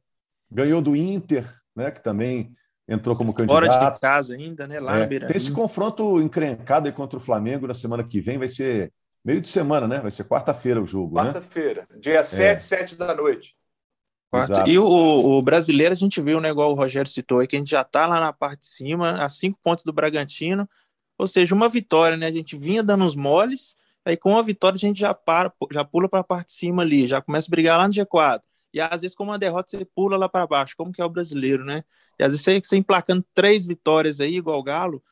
Ganhou 0.49 0.81
do 0.81 0.95
Inter, 0.95 1.45
né? 1.75 1.91
que 1.91 2.01
também 2.01 2.55
entrou 2.89 3.17
como 3.17 3.35
candidato. 3.35 3.67
Fora 3.67 3.91
de 3.91 4.01
casa 4.01 4.35
ainda, 4.35 4.67
né? 4.67 4.79
Lá 4.79 4.99
é, 4.99 5.07
Tem 5.07 5.37
esse 5.37 5.53
confronto 5.53 6.21
encrencado 6.21 6.87
aí 6.87 6.93
contra 6.93 7.19
o 7.19 7.23
Flamengo 7.23 7.67
na 7.67 7.75
semana 7.75 8.05
que 8.05 8.21
vem, 8.21 8.39
vai 8.39 8.49
ser 8.49 8.93
meio 9.25 9.41
de 9.41 9.49
semana, 9.49 9.87
né? 9.87 10.01
Vai 10.01 10.11
ser 10.11 10.25
quarta-feira 10.25 10.83
o 10.83 10.87
jogo, 10.87 11.13
quarta 11.13 11.33
né? 11.33 11.41
Quarta-feira, 11.41 11.89
dia 11.99 12.23
7, 12.23 12.43
é. 12.43 12.59
7 12.59 12.97
da 12.97 13.15
noite. 13.15 13.55
E 14.67 14.79
o, 14.79 14.85
o, 14.85 15.43
brasileiro, 15.43 15.93
a 15.93 15.97
gente 15.97 16.21
viu, 16.21 16.41
né, 16.41 16.51
igual 16.51 16.71
o 16.71 16.75
Rogério 16.75 17.11
citou, 17.11 17.43
é 17.43 17.49
que 17.49 17.57
a 17.57 17.59
gente 17.59 17.71
já 17.71 17.83
está 17.83 18.07
lá 18.07 18.21
na 18.21 18.33
parte 18.33 18.61
de 18.61 18.67
cima, 18.69 19.25
a 19.25 19.29
cinco 19.29 19.59
pontos 19.61 19.85
do 19.85 19.93
Bragantino, 19.93 20.69
ou 21.19 21.27
seja, 21.27 21.53
uma 21.53 21.69
vitória, 21.69 22.17
né? 22.17 22.27
A 22.27 22.33
gente 22.33 22.57
vinha 22.57 22.83
dando 22.83 23.05
uns 23.05 23.17
moles, 23.17 23.77
aí 24.05 24.17
com 24.17 24.39
a 24.39 24.43
vitória 24.43 24.77
a 24.77 24.79
gente 24.79 25.01
já 25.01 25.13
para, 25.13 25.53
já 25.73 25.85
pula 25.85 26.09
para 26.09 26.21
a 26.21 26.25
parte 26.25 26.47
de 26.47 26.53
cima 26.53 26.83
ali, 26.83 27.09
já 27.09 27.21
começa 27.21 27.49
a 27.49 27.51
brigar 27.51 27.77
lá 27.77 27.89
no 27.89 27.93
G4. 27.93 28.41
E 28.73 28.81
às 28.81 29.01
vezes, 29.01 29.17
com 29.17 29.25
uma 29.25 29.39
derrota, 29.39 29.71
você 29.71 29.85
pula 29.85 30.17
lá 30.17 30.29
para 30.29 30.47
baixo, 30.47 30.77
como 30.77 30.93
que 30.93 31.03
é 31.03 31.05
o 31.05 31.11
brasileiro, 31.11 31.65
né? 31.65 31.83
E 32.19 32.23
às 32.23 32.29
vezes 32.29 32.43
você, 32.43 32.61
você 32.61 32.77
emplacando 32.77 33.25
três 33.35 33.67
vitórias 33.67 34.21
aí, 34.21 34.37
igual 34.37 34.61
o 34.61 34.63
Galo, 34.63 35.03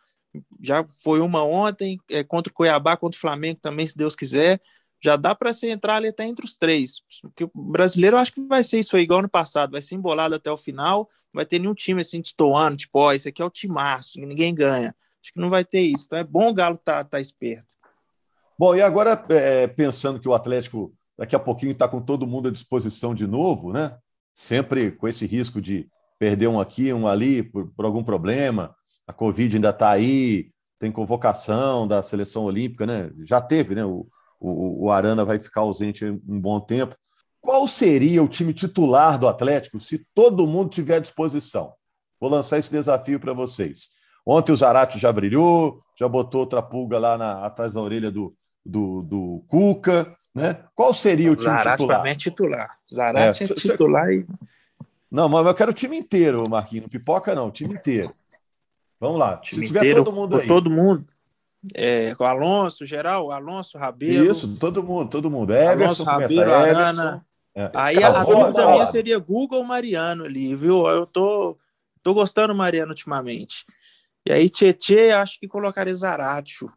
já 0.60 0.84
foi 1.02 1.20
uma 1.20 1.42
ontem, 1.44 1.98
é, 2.10 2.22
contra 2.24 2.50
o 2.50 2.54
Cuiabá, 2.54 2.96
contra 2.96 3.16
o 3.16 3.20
Flamengo 3.20 3.58
também, 3.60 3.86
se 3.86 3.96
Deus 3.96 4.14
quiser. 4.14 4.60
Já 5.00 5.16
dá 5.16 5.34
para 5.34 5.52
você 5.52 5.70
entrar 5.70 5.96
ali 5.96 6.08
até 6.08 6.24
entre 6.24 6.44
os 6.44 6.56
três. 6.56 7.02
Porque 7.22 7.44
o 7.44 7.50
brasileiro 7.54 8.16
acho 8.16 8.32
que 8.32 8.46
vai 8.46 8.64
ser 8.64 8.78
isso 8.80 8.96
aí, 8.96 9.02
igual 9.02 9.22
no 9.22 9.28
passado, 9.28 9.72
vai 9.72 9.82
ser 9.82 9.94
embolado 9.94 10.34
até 10.34 10.50
o 10.50 10.56
final, 10.56 11.08
não 11.32 11.38
vai 11.38 11.46
ter 11.46 11.58
nenhum 11.58 11.74
time 11.74 12.00
assim 12.00 12.20
destoando, 12.20 12.76
tipo, 12.76 12.98
ó, 12.98 13.12
esse 13.12 13.28
aqui 13.28 13.40
é 13.40 13.44
o 13.44 13.50
timaço, 13.50 14.20
ninguém 14.20 14.54
ganha. 14.54 14.94
Acho 15.22 15.32
que 15.32 15.40
não 15.40 15.50
vai 15.50 15.64
ter 15.64 15.80
isso. 15.80 16.06
Então 16.06 16.18
é 16.18 16.24
bom 16.24 16.48
o 16.48 16.54
Galo 16.54 16.76
estar 16.76 17.04
tá, 17.04 17.10
tá 17.10 17.20
esperto. 17.20 17.66
Bom, 18.58 18.74
e 18.74 18.82
agora, 18.82 19.24
é, 19.28 19.66
pensando 19.68 20.18
que 20.18 20.28
o 20.28 20.34
Atlético 20.34 20.92
daqui 21.16 21.36
a 21.36 21.40
pouquinho 21.40 21.72
está 21.72 21.86
com 21.86 22.00
todo 22.00 22.26
mundo 22.26 22.48
à 22.48 22.52
disposição 22.52 23.14
de 23.14 23.26
novo, 23.26 23.72
né? 23.72 23.96
Sempre 24.34 24.90
com 24.90 25.06
esse 25.06 25.26
risco 25.26 25.60
de 25.60 25.88
perder 26.18 26.48
um 26.48 26.60
aqui, 26.60 26.92
um 26.92 27.06
ali, 27.06 27.42
por, 27.42 27.68
por 27.68 27.84
algum 27.84 28.02
problema 28.02 28.74
a 29.08 29.12
Covid 29.14 29.56
ainda 29.56 29.70
está 29.70 29.90
aí, 29.90 30.50
tem 30.78 30.92
convocação 30.92 31.88
da 31.88 32.02
seleção 32.02 32.44
olímpica, 32.44 32.86
né? 32.86 33.10
Já 33.24 33.40
teve, 33.40 33.74
né? 33.74 33.84
O, 33.84 34.06
o, 34.38 34.84
o 34.84 34.90
Arana 34.90 35.24
vai 35.24 35.38
ficar 35.38 35.62
ausente 35.62 36.04
um 36.04 36.38
bom 36.38 36.60
tempo. 36.60 36.94
Qual 37.40 37.66
seria 37.66 38.22
o 38.22 38.28
time 38.28 38.52
titular 38.52 39.18
do 39.18 39.26
Atlético 39.26 39.80
se 39.80 40.06
todo 40.14 40.46
mundo 40.46 40.68
tiver 40.68 40.96
à 40.96 41.00
disposição? 41.00 41.72
Vou 42.20 42.28
lançar 42.28 42.58
esse 42.58 42.70
desafio 42.70 43.18
para 43.18 43.32
vocês. 43.32 43.90
Ontem 44.26 44.52
o 44.52 44.56
Zarate 44.56 44.98
já 44.98 45.10
brilhou, 45.10 45.80
já 45.98 46.06
botou 46.06 46.42
outra 46.42 46.60
pulga 46.60 46.98
lá 46.98 47.16
na, 47.16 47.46
atrás 47.46 47.74
da 47.74 47.80
orelha 47.80 48.10
do, 48.10 48.34
do, 48.64 49.02
do 49.02 49.44
Cuca. 49.48 50.14
Né? 50.34 50.62
Qual 50.74 50.92
seria 50.92 51.32
o 51.32 51.36
time 51.36 51.48
Zarate 51.50 51.78
titular? 51.78 51.96
Zarate 51.96 52.10
é 52.10 52.14
titular. 52.14 52.68
Zarate 52.94 53.42
é, 53.42 53.46
é 53.46 53.54
titular 53.54 54.12
e... 54.12 54.26
Não, 55.10 55.26
mas 55.26 55.46
eu 55.46 55.54
quero 55.54 55.70
o 55.70 55.74
time 55.74 55.96
inteiro, 55.96 56.46
Marquinhos. 56.50 56.82
Não 56.82 56.90
pipoca, 56.90 57.34
não, 57.34 57.48
o 57.48 57.50
time 57.50 57.72
inteiro. 57.72 58.12
Vamos 59.00 59.18
lá. 59.18 59.40
Se 59.42 59.60
tiver 59.60 59.78
inteiro, 59.78 60.04
todo 60.04 60.14
mundo 60.14 60.36
aí. 60.36 60.46
Todo 60.46 60.70
mundo. 60.70 61.06
É, 61.74 62.14
o 62.18 62.24
Alonso, 62.24 62.86
geral, 62.86 63.30
Alonso, 63.32 63.78
Rabelo. 63.78 64.30
Isso, 64.30 64.56
todo 64.56 64.82
mundo, 64.82 65.10
todo 65.10 65.30
mundo. 65.30 65.52
Everson, 65.52 65.84
Alonso, 65.84 66.04
Rabelo, 66.04 66.52
Arana. 66.52 67.26
É. 67.54 67.70
Aí 67.74 68.02
a, 68.02 68.20
a 68.20 68.24
dúvida 68.24 68.70
minha 68.70 68.86
seria 68.86 69.18
Google 69.18 69.58
ou 69.58 69.64
Mariano 69.64 70.24
ali, 70.24 70.54
viu? 70.54 70.86
Eu 70.86 71.06
tô, 71.06 71.58
tô 72.02 72.14
gostando 72.14 72.48
do 72.48 72.54
Mariano 72.54 72.90
ultimamente. 72.90 73.64
E 74.24 74.32
aí, 74.32 74.48
Tietê, 74.48 75.10
acho 75.10 75.40
que 75.40 75.48
colocaria 75.48 75.94
Zaratio. 75.94 76.72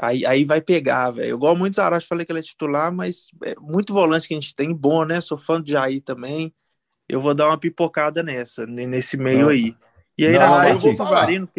Aí, 0.00 0.24
aí 0.24 0.44
vai 0.44 0.60
pegar, 0.60 1.10
velho. 1.10 1.30
Eu 1.30 1.38
gosto 1.38 1.58
muito 1.58 1.74
do 1.74 1.76
Zaratio, 1.76 2.08
falei 2.08 2.24
que 2.24 2.32
ele 2.32 2.38
é 2.40 2.42
titular, 2.42 2.90
mas 2.90 3.28
é 3.44 3.54
muito 3.60 3.92
volante 3.92 4.26
que 4.26 4.34
a 4.34 4.40
gente 4.40 4.54
tem, 4.54 4.74
bom, 4.74 5.04
né? 5.04 5.20
Sou 5.20 5.38
fã 5.38 5.60
do 5.60 5.70
Jair 5.70 6.02
também. 6.02 6.52
Eu 7.08 7.20
vou 7.20 7.34
dar 7.34 7.48
uma 7.48 7.58
pipocada 7.58 8.22
nessa, 8.22 8.66
nesse 8.66 9.16
meio 9.16 9.48
aí. 9.48 9.76
E 10.18 10.26
aí, 10.26 10.32
não, 10.32 10.40
na 10.40 10.48
área, 10.48 10.72
eu 10.72 10.78
vou 10.78 10.92
falar. 10.94 11.28
Hulk, 11.28 11.52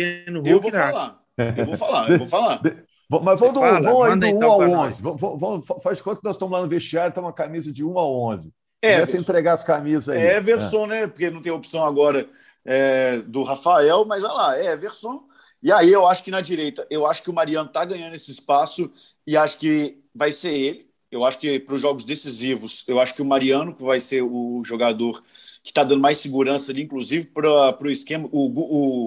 eu 0.45 0.61
vou 0.61 0.71
falar. 0.71 1.21
Eu 1.37 1.65
vou 1.65 1.77
falar, 1.77 2.09
eu 2.09 2.17
vou 2.19 2.27
falar. 2.27 2.61
Mas 3.23 3.39
vamos, 3.39 3.53
do, 3.53 3.59
vamos 3.59 4.05
aí 4.05 4.17
do 4.17 4.25
1 4.25 4.29
então 4.29 4.51
ao 4.51 4.61
11. 4.61 5.03
Vamos, 5.03 5.21
vamos, 5.21 5.65
faz 5.83 5.99
quanto 5.99 6.19
que 6.19 6.25
nós 6.25 6.35
estamos 6.35 6.53
lá 6.53 6.61
no 6.61 6.69
vestiário, 6.69 7.09
estamos 7.09 7.27
uma 7.27 7.33
camisa 7.33 7.71
de 7.71 7.83
1 7.83 7.97
ao 7.97 8.15
11. 8.15 8.53
É, 8.81 8.93
Começa 8.93 9.17
entregar 9.17 9.53
as 9.53 9.63
camisas 9.63 10.09
aí. 10.09 10.21
É 10.21 10.37
Everson, 10.37 10.85
é. 10.85 10.87
né? 10.87 11.07
Porque 11.07 11.29
não 11.29 11.41
tem 11.41 11.51
opção 11.51 11.85
agora 11.85 12.29
é, 12.63 13.17
do 13.17 13.43
Rafael, 13.43 14.05
mas 14.05 14.21
vai 14.21 14.31
lá, 14.31 14.57
é 14.57 14.67
Everson. 14.67 15.23
E 15.61 15.71
aí 15.71 15.91
eu 15.91 16.07
acho 16.07 16.23
que 16.23 16.31
na 16.31 16.41
direita, 16.41 16.87
eu 16.89 17.05
acho 17.05 17.21
que 17.21 17.29
o 17.29 17.33
Mariano 17.33 17.67
está 17.67 17.83
ganhando 17.83 18.15
esse 18.15 18.31
espaço 18.31 18.91
e 19.27 19.35
acho 19.35 19.57
que 19.57 20.01
vai 20.15 20.31
ser 20.31 20.53
ele. 20.53 20.90
Eu 21.11 21.25
acho 21.25 21.37
que 21.37 21.59
para 21.59 21.75
os 21.75 21.81
jogos 21.81 22.05
decisivos, 22.05 22.85
eu 22.87 22.99
acho 22.99 23.13
que 23.13 23.21
o 23.21 23.25
Mariano 23.25 23.75
vai 23.77 23.99
ser 23.99 24.21
o 24.21 24.63
jogador 24.63 25.21
que 25.63 25.69
está 25.69 25.83
dando 25.83 26.01
mais 26.01 26.17
segurança 26.17 26.71
ali, 26.71 26.83
inclusive 26.83 27.25
para 27.27 27.77
o 27.81 27.89
esquema. 27.89 28.29
O, 28.31 28.47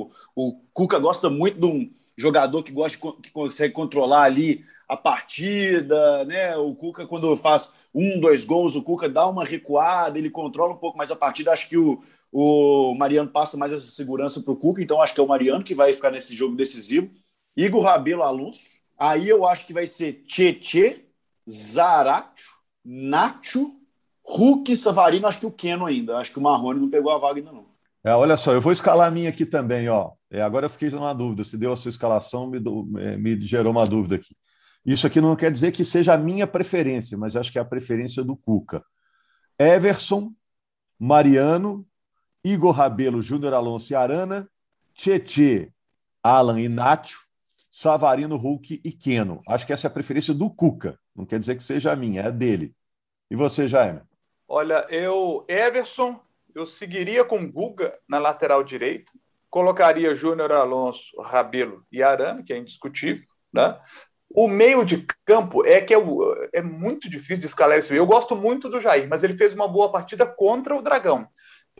o, 0.06 0.10
o 0.36 0.52
Cuca 0.72 0.98
gosta 0.98 1.30
muito 1.30 1.58
de 1.58 1.66
um 1.66 1.90
jogador 2.16 2.62
que 2.62 2.70
gosta 2.72 2.98
que 3.22 3.30
consegue 3.30 3.72
controlar 3.72 4.24
ali 4.24 4.64
a 4.88 4.96
partida, 4.96 6.24
né? 6.26 6.56
O 6.56 6.74
Cuca, 6.74 7.06
quando 7.06 7.34
faz 7.36 7.72
um, 7.94 8.20
dois 8.20 8.44
gols, 8.44 8.74
o 8.74 8.82
Cuca 8.82 9.08
dá 9.08 9.26
uma 9.26 9.44
recuada, 9.44 10.18
ele 10.18 10.30
controla 10.30 10.74
um 10.74 10.78
pouco 10.78 10.98
mais 10.98 11.10
a 11.10 11.16
partida. 11.16 11.52
Acho 11.52 11.68
que 11.68 11.78
o, 11.78 12.02
o 12.30 12.94
Mariano 12.94 13.30
passa 13.30 13.56
mais 13.56 13.72
essa 13.72 13.90
segurança 13.90 14.42
para 14.42 14.52
o 14.52 14.56
Cuca, 14.56 14.82
então 14.82 15.00
acho 15.00 15.14
que 15.14 15.20
é 15.20 15.22
o 15.22 15.28
Mariano 15.28 15.64
que 15.64 15.74
vai 15.74 15.92
ficar 15.92 16.10
nesse 16.10 16.34
jogo 16.34 16.54
decisivo. 16.54 17.10
Igor 17.56 17.82
Rabelo 17.82 18.22
Alonso. 18.22 18.74
Aí 18.98 19.28
eu 19.28 19.46
acho 19.46 19.66
que 19.66 19.72
vai 19.72 19.86
ser 19.86 20.24
Tietê, 20.26 21.03
Zaratio, 21.48 22.46
Nacho 22.85 23.85
Hulk, 24.26 24.74
Savarino, 24.76 25.26
acho 25.26 25.38
que 25.38 25.46
o 25.46 25.50
Keno 25.50 25.85
ainda. 25.85 26.16
Acho 26.16 26.33
que 26.33 26.38
o 26.38 26.42
Marrone 26.42 26.80
não 26.80 26.90
pegou 26.90 27.12
a 27.12 27.18
vaga 27.18 27.38
ainda 27.38 27.52
não. 27.52 27.66
É, 28.02 28.14
olha 28.14 28.37
só, 28.37 28.52
eu 28.52 28.61
vou 28.61 28.72
escalar 28.72 29.09
a 29.09 29.11
minha 29.11 29.30
aqui 29.30 29.46
também, 29.46 29.88
ó. 29.88 30.12
É, 30.30 30.42
agora 30.42 30.66
eu 30.66 30.70
fiquei 30.70 30.90
numa 30.90 31.14
dúvida. 31.14 31.44
Se 31.44 31.57
deu 31.57 31.72
a 31.72 31.76
sua 31.76 31.90
escalação, 31.90 32.46
me, 32.48 32.59
do, 32.59 32.90
é, 32.98 33.16
me 33.16 33.40
gerou 33.40 33.72
uma 33.72 33.85
dúvida 33.85 34.16
aqui. 34.16 34.37
Isso 34.85 35.07
aqui 35.07 35.20
não 35.20 35.37
quer 35.37 35.50
dizer 35.50 35.72
que 35.72 35.85
seja 35.85 36.12
a 36.12 36.18
minha 36.18 36.46
preferência, 36.46 37.16
mas 37.16 37.37
acho 37.37 37.50
que 37.50 37.59
é 37.59 37.62
a 37.62 37.64
preferência 37.64 38.22
do 38.22 38.37
Cuca. 38.37 38.85
Everson, 39.59 40.33
Mariano, 40.98 41.87
Igor 42.42 42.72
Rabelo, 42.72 43.22
Júnior 43.22 43.54
Alonso 43.54 43.92
e 43.92 43.96
Arana, 43.96 44.48
Tietê, 44.94 45.72
Alan 46.22 46.61
e 46.61 46.68
Nacho, 46.68 47.20
Savarino, 47.70 48.37
Hulk 48.37 48.80
e 48.85 48.92
Keno. 48.92 49.40
Acho 49.48 49.66
que 49.66 49.72
essa 49.72 49.87
é 49.87 49.88
a 49.88 49.92
preferência 49.92 50.35
do 50.35 50.50
Cuca. 50.50 50.98
Não 51.14 51.24
quer 51.24 51.38
dizer 51.38 51.57
que 51.57 51.62
seja 51.62 51.92
a 51.92 51.96
minha, 51.96 52.22
é 52.22 52.27
a 52.27 52.31
dele. 52.31 52.74
E 53.31 53.37
você, 53.37 53.68
Jaime? 53.68 54.00
Olha, 54.46 54.87
eu, 54.90 55.44
Everson, 55.48 56.20
eu 56.55 56.66
seguiria 56.66 57.24
com 57.24 57.50
Guga 57.50 57.98
na 58.09 58.18
lateral 58.18 58.62
direita, 58.62 59.11
colocaria 59.48 60.14
Júnior 60.14 60.53
Alonso, 60.53 61.20
Rabelo 61.20 61.85
e 61.90 62.03
Arana, 62.03 62.42
que 62.42 62.53
é 62.53 62.59
indiscutível, 62.59 63.27
né? 63.53 63.81
O 64.29 64.48
meio 64.48 64.85
de 64.85 65.07
campo 65.24 65.64
é 65.64 65.81
que 65.81 65.94
é, 65.94 65.98
é 66.53 66.61
muito 66.61 67.09
difícil 67.09 67.38
de 67.38 67.46
escalar 67.46 67.79
esse 67.79 67.92
meio. 67.92 68.00
Eu 68.00 68.07
gosto 68.07 68.35
muito 68.35 68.68
do 68.68 68.81
Jair, 68.81 69.09
mas 69.09 69.22
ele 69.22 69.37
fez 69.37 69.53
uma 69.53 69.68
boa 69.68 69.92
partida 69.92 70.27
contra 70.27 70.74
o 70.74 70.83
Dragão. 70.83 71.29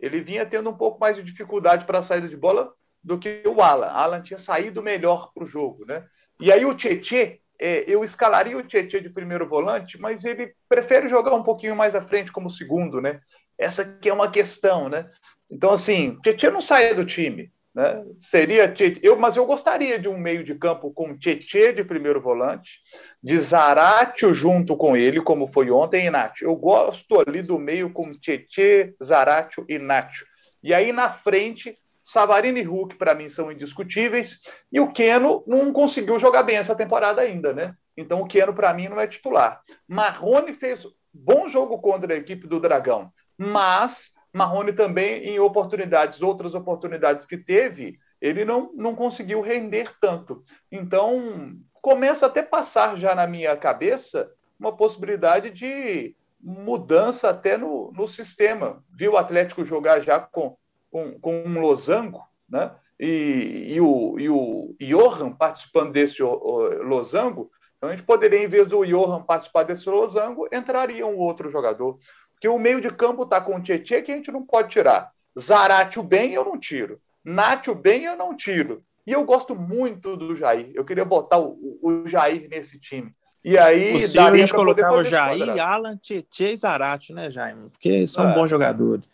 Ele 0.01 0.21
vinha 0.21 0.45
tendo 0.45 0.69
um 0.69 0.77
pouco 0.77 0.99
mais 0.99 1.17
de 1.17 1.23
dificuldade 1.23 1.85
para 1.85 1.99
a 1.99 2.01
saída 2.01 2.29
de 2.29 2.37
bola 2.37 2.73
do 3.03 3.19
que 3.19 3.43
o 3.45 3.61
Alan. 3.61 3.87
Alan 3.87 4.21
tinha 4.21 4.39
saído 4.39 4.81
melhor 4.81 5.31
para 5.33 5.43
o 5.43 5.47
jogo, 5.47 5.85
né? 5.85 6.05
E 6.39 6.51
aí 6.51 6.65
o 6.65 6.73
Tietê, 6.73 7.41
é, 7.59 7.83
eu 7.87 8.03
escalaria 8.03 8.57
o 8.57 8.63
Tietchan 8.63 9.01
de 9.01 9.09
primeiro 9.09 9.47
volante, 9.47 9.99
mas 9.99 10.23
ele 10.23 10.53
prefere 10.67 11.07
jogar 11.07 11.33
um 11.33 11.43
pouquinho 11.43 11.75
mais 11.75 11.95
à 11.95 12.01
frente 12.01 12.31
como 12.31 12.49
segundo, 12.49 13.01
né? 13.01 13.19
Essa 13.57 13.85
que 13.85 14.09
é 14.09 14.13
uma 14.13 14.29
questão, 14.29 14.89
né? 14.89 15.09
Então, 15.49 15.71
assim, 15.71 16.17
Tietchan 16.21 16.51
não 16.51 16.61
sai 16.61 16.93
do 16.93 17.05
time. 17.05 17.51
Né? 17.75 18.05
Seria 18.21 18.73
eu, 19.03 19.17
mas 19.17 19.35
eu 19.35 19.45
gostaria 19.45 19.99
de 19.99 20.07
um 20.07 20.17
meio 20.17 20.45
de 20.45 20.55
campo 20.55 20.93
com 20.93 21.17
Tietê 21.17 21.73
de 21.73 21.83
primeiro 21.83 22.21
volante, 22.21 22.79
de 23.21 23.37
Zaratio 23.37 24.33
junto 24.33 24.77
com 24.77 24.95
ele, 24.95 25.19
como 25.21 25.45
foi 25.45 25.69
ontem, 25.69 26.05
e 26.05 26.09
Nacho. 26.09 26.45
Eu 26.45 26.55
gosto 26.55 27.21
ali 27.27 27.41
do 27.41 27.59
meio 27.59 27.91
com 27.91 28.17
Tietê, 28.17 28.95
Zaratio 29.03 29.65
e 29.67 29.77
Nacho. 29.77 30.25
E 30.63 30.73
aí 30.73 30.93
na 30.93 31.11
frente, 31.11 31.77
Savarino 32.05 32.59
e 32.59 32.61
Hulk, 32.61 32.97
para 32.97 33.15
mim, 33.15 33.27
são 33.29 33.51
indiscutíveis. 33.51 34.41
E 34.71 34.79
o 34.79 34.91
Keno 34.91 35.43
não 35.47 35.73
conseguiu 35.73 36.19
jogar 36.19 36.43
bem 36.43 36.55
essa 36.55 36.75
temporada 36.75 37.19
ainda, 37.19 37.51
né? 37.51 37.73
Então 37.97 38.21
o 38.21 38.27
Keno, 38.27 38.53
para 38.53 38.71
mim, 38.75 38.87
não 38.87 38.99
é 38.99 39.07
titular. 39.07 39.59
Marrone 39.87 40.53
fez 40.53 40.85
bom 41.11 41.47
jogo 41.47 41.79
contra 41.79 42.13
a 42.13 42.17
equipe 42.17 42.45
do 42.45 42.59
Dragão, 42.59 43.11
mas 43.35 44.11
Marrone 44.31 44.71
também, 44.71 45.23
em 45.23 45.39
oportunidades, 45.39 46.21
outras 46.21 46.53
oportunidades 46.53 47.25
que 47.25 47.37
teve, 47.37 47.95
ele 48.21 48.45
não, 48.45 48.71
não 48.75 48.93
conseguiu 48.93 49.41
render 49.41 49.91
tanto. 49.99 50.43
Então, 50.71 51.57
começa 51.81 52.27
até 52.27 52.43
passar 52.43 52.97
já 52.97 53.15
na 53.15 53.25
minha 53.25 53.57
cabeça 53.57 54.31
uma 54.59 54.75
possibilidade 54.77 55.49
de 55.49 56.15
mudança 56.39 57.29
até 57.29 57.57
no, 57.57 57.91
no 57.93 58.07
sistema. 58.07 58.83
Viu 58.95 59.13
o 59.13 59.17
Atlético 59.17 59.65
jogar 59.65 60.01
já 60.01 60.19
com, 60.19 60.55
com, 60.95 61.19
com 61.19 61.43
um 61.45 61.59
losango, 61.59 62.23
né? 62.47 62.71
E, 62.97 63.73
e, 63.73 63.81
o, 63.81 64.15
e 64.17 64.29
o 64.29 64.73
Johan 64.79 65.33
participando 65.33 65.91
desse 65.91 66.23
o, 66.23 66.29
o, 66.29 66.83
losango, 66.83 67.51
então 67.75 67.89
a 67.89 67.91
gente 67.91 68.05
poderia, 68.05 68.41
em 68.41 68.47
vez 68.47 68.69
do 68.69 68.85
Johan 68.85 69.21
participar 69.21 69.63
desse 69.63 69.89
losango, 69.89 70.47
entraria 70.53 71.05
um 71.05 71.17
outro 71.17 71.49
jogador. 71.49 71.99
Porque 72.31 72.47
o 72.47 72.57
meio 72.57 72.79
de 72.79 72.89
campo 72.89 73.23
está 73.23 73.41
com 73.41 73.57
o 73.57 73.61
Tietchan 73.61 74.01
que 74.03 74.11
a 74.13 74.15
gente 74.15 74.31
não 74.31 74.45
pode 74.45 74.69
tirar. 74.69 75.11
Zaratio 75.37 76.01
bem, 76.01 76.33
eu 76.33 76.45
não 76.45 76.57
tiro. 76.57 77.01
Nátio 77.25 77.75
bem, 77.75 78.05
eu 78.05 78.15
não 78.15 78.37
tiro. 78.37 78.81
E 79.05 79.11
eu 79.11 79.25
gosto 79.25 79.53
muito 79.53 80.15
do 80.15 80.33
Jair. 80.33 80.71
Eu 80.73 80.85
queria 80.85 81.03
botar 81.03 81.39
o, 81.39 81.57
o 81.81 82.07
Jair 82.07 82.47
nesse 82.49 82.79
time. 82.79 83.13
E 83.43 83.57
aí, 83.57 83.97
o 83.97 84.13
daria 84.13 84.43
a 84.43 84.45
gente 84.45 84.55
colocava 84.55 84.95
o 84.95 85.03
Jair, 85.03 85.61
Alan, 85.61 85.97
Tietchan 85.97 86.51
e 86.51 86.57
Zaratio, 86.57 87.13
né, 87.13 87.29
Jaime? 87.29 87.69
Porque 87.69 88.07
são 88.07 88.29
é. 88.29 88.33
bons 88.33 88.49
jogadores. 88.49 89.09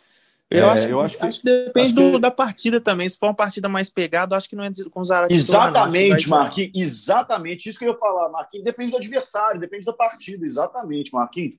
Eu, 0.52 0.66
é, 0.66 0.70
acho, 0.70 0.88
eu 0.90 1.00
acho, 1.00 1.18
que, 1.18 1.26
acho 1.26 1.40
que 1.40 1.46
depende 1.46 1.86
acho 1.86 1.96
do, 1.96 2.12
que... 2.12 2.20
da 2.20 2.30
partida 2.30 2.82
também. 2.82 3.10
Se 3.10 3.18
for 3.18 3.28
uma 3.28 3.34
partida 3.34 3.70
mais 3.70 3.90
pegada, 3.90 4.36
acho 4.36 4.50
que 4.50 4.56
não 4.56 4.66
é 4.66 4.72
com 4.92 5.00
o 5.00 5.06
Zaratio. 5.06 5.34
Exatamente, 5.34 6.30
Marquinhos. 6.30 6.72
Exatamente 6.76 7.70
isso 7.70 7.80
que 7.80 7.86
eu 7.86 7.94
ia 7.94 7.98
falar, 7.98 8.28
Marquinhos. 8.30 8.66
Depende 8.66 8.92
do 8.92 8.98
adversário, 8.98 9.62
depende 9.62 9.86
da 9.86 9.94
partida. 9.94 10.44
Exatamente, 10.44 11.14
Marquinhos. 11.14 11.56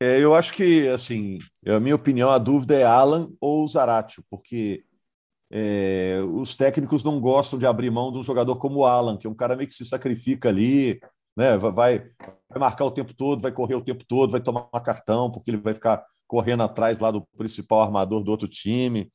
É, 0.00 0.18
eu 0.18 0.34
acho 0.34 0.54
que, 0.54 0.88
assim, 0.88 1.40
a 1.66 1.78
minha 1.78 1.94
opinião, 1.94 2.30
a 2.30 2.38
dúvida 2.38 2.74
é 2.74 2.84
Alan 2.84 3.30
ou 3.38 3.68
Zaratio, 3.68 4.24
porque 4.30 4.82
é, 5.50 6.18
os 6.32 6.56
técnicos 6.56 7.04
não 7.04 7.20
gostam 7.20 7.58
de 7.58 7.66
abrir 7.66 7.90
mão 7.90 8.10
de 8.10 8.18
um 8.18 8.22
jogador 8.22 8.56
como 8.56 8.78
o 8.78 8.86
Alan, 8.86 9.18
que 9.18 9.26
é 9.26 9.30
um 9.30 9.34
cara 9.34 9.54
meio 9.54 9.68
que 9.68 9.74
se 9.74 9.84
sacrifica 9.84 10.48
ali, 10.48 10.98
né? 11.36 11.56
Vai, 11.56 11.72
vai 11.98 12.58
marcar 12.58 12.84
o 12.84 12.90
tempo 12.90 13.14
todo, 13.14 13.40
vai 13.40 13.52
correr 13.52 13.74
o 13.74 13.84
tempo 13.84 14.04
todo, 14.04 14.30
vai 14.30 14.40
tomar 14.40 14.68
cartão, 14.82 15.30
porque 15.30 15.50
ele 15.50 15.58
vai 15.58 15.74
ficar 15.74 16.04
correndo 16.26 16.62
atrás 16.62 17.00
lá 17.00 17.10
do 17.10 17.26
principal 17.36 17.82
armador 17.82 18.22
do 18.22 18.30
outro 18.30 18.48
time. 18.48 19.10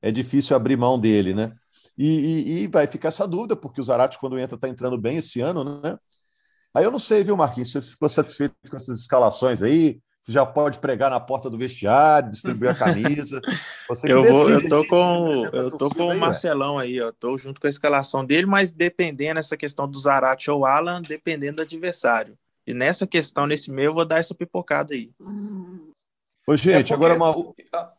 É 0.00 0.10
difícil 0.12 0.54
abrir 0.54 0.76
mão 0.76 0.98
dele, 0.98 1.34
né? 1.34 1.52
E, 1.96 2.06
e, 2.06 2.62
e 2.62 2.66
vai 2.68 2.86
ficar 2.86 3.08
essa 3.08 3.26
dúvida, 3.26 3.56
porque 3.56 3.80
o 3.80 3.84
Zarate, 3.84 4.18
quando 4.18 4.38
entra, 4.38 4.54
está 4.54 4.68
entrando 4.68 4.96
bem 4.98 5.16
esse 5.18 5.40
ano, 5.40 5.80
né? 5.80 5.98
Aí 6.74 6.84
eu 6.84 6.90
não 6.90 6.98
sei, 6.98 7.24
viu, 7.24 7.36
Marquinhos? 7.36 7.72
Você 7.72 7.82
ficou 7.82 8.08
satisfeito 8.08 8.54
com 8.70 8.76
essas 8.76 9.00
escalações 9.00 9.62
aí? 9.62 10.00
Você 10.20 10.32
já 10.32 10.44
pode 10.44 10.78
pregar 10.78 11.10
na 11.10 11.20
porta 11.20 11.48
do 11.48 11.56
vestiário, 11.56 12.30
distribuir 12.30 12.72
a 12.72 12.74
camisa. 12.74 13.40
eu, 14.04 14.22
vou, 14.22 14.50
eu 14.50 14.68
tô 14.68 14.86
com, 14.86 15.46
eu 15.52 15.70
tô 15.70 15.88
com 15.90 16.08
o 16.08 16.18
Marcelão 16.18 16.78
aí, 16.78 17.00
ó. 17.00 17.12
Tô 17.12 17.38
junto 17.38 17.60
com 17.60 17.66
a 17.66 17.70
escalação 17.70 18.24
dele, 18.24 18.46
mas 18.46 18.70
dependendo 18.70 19.40
essa 19.40 19.56
questão 19.56 19.88
do 19.88 19.98
Zarate 19.98 20.50
ou 20.50 20.66
Alan, 20.66 21.00
dependendo 21.00 21.56
do 21.56 21.62
adversário. 21.62 22.36
E 22.66 22.74
nessa 22.74 23.06
questão, 23.06 23.46
nesse 23.46 23.70
meio, 23.70 23.86
eu 23.86 23.94
vou 23.94 24.04
dar 24.04 24.18
essa 24.18 24.34
pipocada 24.34 24.92
aí. 24.92 25.10
Ô, 26.46 26.56
gente, 26.56 26.92
é 26.92 26.96
agora 26.96 27.14
uma... 27.14 27.34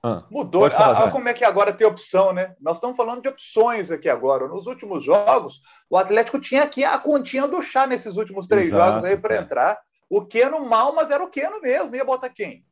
ah, 0.04 0.24
mudou. 0.30 0.70
Falar, 0.70 1.06
ah, 1.06 1.12
como 1.12 1.30
é 1.30 1.34
que 1.34 1.46
agora 1.46 1.72
tem 1.72 1.88
opção, 1.88 2.34
né? 2.34 2.56
Nós 2.60 2.78
estamos 2.78 2.98
falando 2.98 3.22
de 3.22 3.30
opções 3.30 3.92
aqui 3.92 4.10
agora. 4.10 4.48
Nos 4.48 4.68
últimos 4.68 5.04
jogos, 5.04 5.62
o 5.90 5.96
Atlético 5.96 6.40
tinha 6.40 6.64
aqui 6.64 6.84
a 6.84 6.98
continha 6.98 7.48
do 7.48 7.62
chá 7.62 7.88
nesses 7.88 8.18
últimos 8.18 8.48
três 8.48 8.68
Exato, 8.68 8.94
jogos 8.94 9.04
aí 9.04 9.18
para 9.18 9.36
é. 9.36 9.40
entrar. 9.40 9.80
O 10.10 10.26
Keno 10.26 10.68
mal, 10.68 10.94
mas 10.94 11.12
era 11.12 11.24
o 11.24 11.30
Keno 11.30 11.62
mesmo. 11.62 11.96
Ia 11.96 12.04
botar 12.04 12.30
quem? 12.30 12.66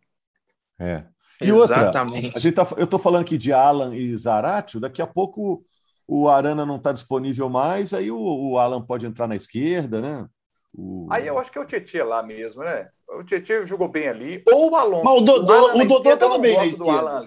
É. 0.80 1.04
E 1.42 1.50
Exatamente. 1.50 2.26
outra, 2.26 2.38
a 2.38 2.40
gente 2.40 2.56
tá, 2.56 2.68
eu 2.78 2.86
estou 2.86 3.00
falando 3.00 3.22
aqui 3.22 3.38
de 3.38 3.54
Alan 3.54 3.96
e 3.96 4.16
Zaratio, 4.16 4.80
daqui 4.80 5.02
a 5.02 5.08
pouco 5.08 5.64
o 6.08 6.28
Arana 6.30 6.66
não 6.66 6.78
está 6.78 6.92
disponível 6.92 7.50
mais, 7.50 7.94
aí 7.94 8.10
o, 8.10 8.18
o, 8.18 8.58
Alan 8.58 8.82
pode 8.82 9.06
entrar 9.06 9.28
na 9.28 9.36
esquerda, 9.36 10.02
né? 10.02 10.28
O... 10.74 11.08
Aí 11.12 11.28
eu 11.28 11.38
acho 11.38 11.52
que 11.52 11.58
é 11.58 11.62
o 11.62 11.66
Tietchan 11.66 12.06
lá 12.06 12.24
mesmo, 12.24 12.64
né? 12.64 12.90
O 13.10 13.24
Tietchan 13.24 13.66
jogou 13.66 13.88
bem 13.88 14.08
ali. 14.08 14.44
Ou 14.52 14.72
o 14.72 14.76
Alonso. 14.76 15.04
Mas 15.04 15.22
o 15.22 15.26
Dodô, 15.26 15.54
o, 15.54 15.82
o 15.82 15.86
Dodô 15.86 16.14
estava 16.14 16.38
bem 16.40 16.56
na 16.56 16.66
esquerda. 16.66 17.24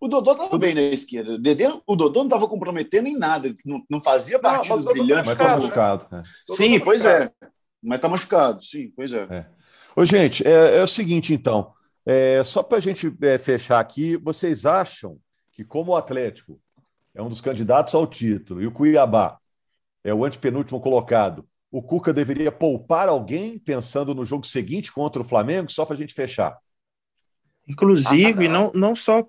O 0.00 0.08
Dodô 0.08 0.32
estava 0.32 0.58
bem 0.58 0.74
na 0.74 0.82
esquerda. 0.82 1.38
O 1.86 1.94
Dodô 1.94 2.20
não 2.20 2.26
estava 2.26 2.48
comprometendo 2.48 3.06
em 3.06 3.16
nada, 3.16 3.54
não, 3.64 3.82
não 3.88 4.00
fazia 4.00 4.38
partidas 4.38 4.84
não, 4.84 4.92
brilhantes. 4.92 5.30
Mas 5.30 5.40
está 5.40 5.56
machucado. 5.56 6.06
Né? 6.10 6.22
Sim, 6.48 6.80
pois 6.80 7.04
é. 7.04 7.30
Mas 7.82 7.98
está 7.98 8.08
machucado, 8.08 8.62
sim, 8.62 8.92
pois 8.94 9.12
é. 9.12 9.26
é. 9.30 9.38
Ô, 9.96 10.04
gente, 10.04 10.46
é, 10.46 10.78
é 10.78 10.82
o 10.82 10.86
seguinte, 10.86 11.34
então. 11.34 11.72
É, 12.04 12.42
só 12.44 12.62
para 12.62 12.78
a 12.78 12.80
gente 12.80 13.12
é, 13.22 13.38
fechar 13.38 13.80
aqui, 13.80 14.16
vocês 14.16 14.66
acham 14.66 15.18
que, 15.52 15.64
como 15.64 15.92
o 15.92 15.96
Atlético 15.96 16.60
é 17.14 17.22
um 17.22 17.28
dos 17.28 17.40
candidatos 17.40 17.94
ao 17.94 18.06
título 18.06 18.62
e 18.62 18.66
o 18.66 18.72
Cuiabá 18.72 19.38
é 20.02 20.12
o 20.12 20.24
antepenúltimo 20.24 20.80
colocado, 20.80 21.46
o 21.70 21.82
Cuca 21.82 22.12
deveria 22.12 22.52
poupar 22.52 23.08
alguém 23.08 23.58
pensando 23.58 24.14
no 24.14 24.24
jogo 24.24 24.46
seguinte 24.46 24.92
contra 24.92 25.22
o 25.22 25.24
Flamengo, 25.24 25.70
só 25.70 25.84
para 25.84 25.94
a 25.94 25.98
gente 25.98 26.12
fechar? 26.12 26.58
Inclusive, 27.66 28.46
ah, 28.46 28.50
não, 28.50 28.72
não 28.74 28.94
só 28.94 29.26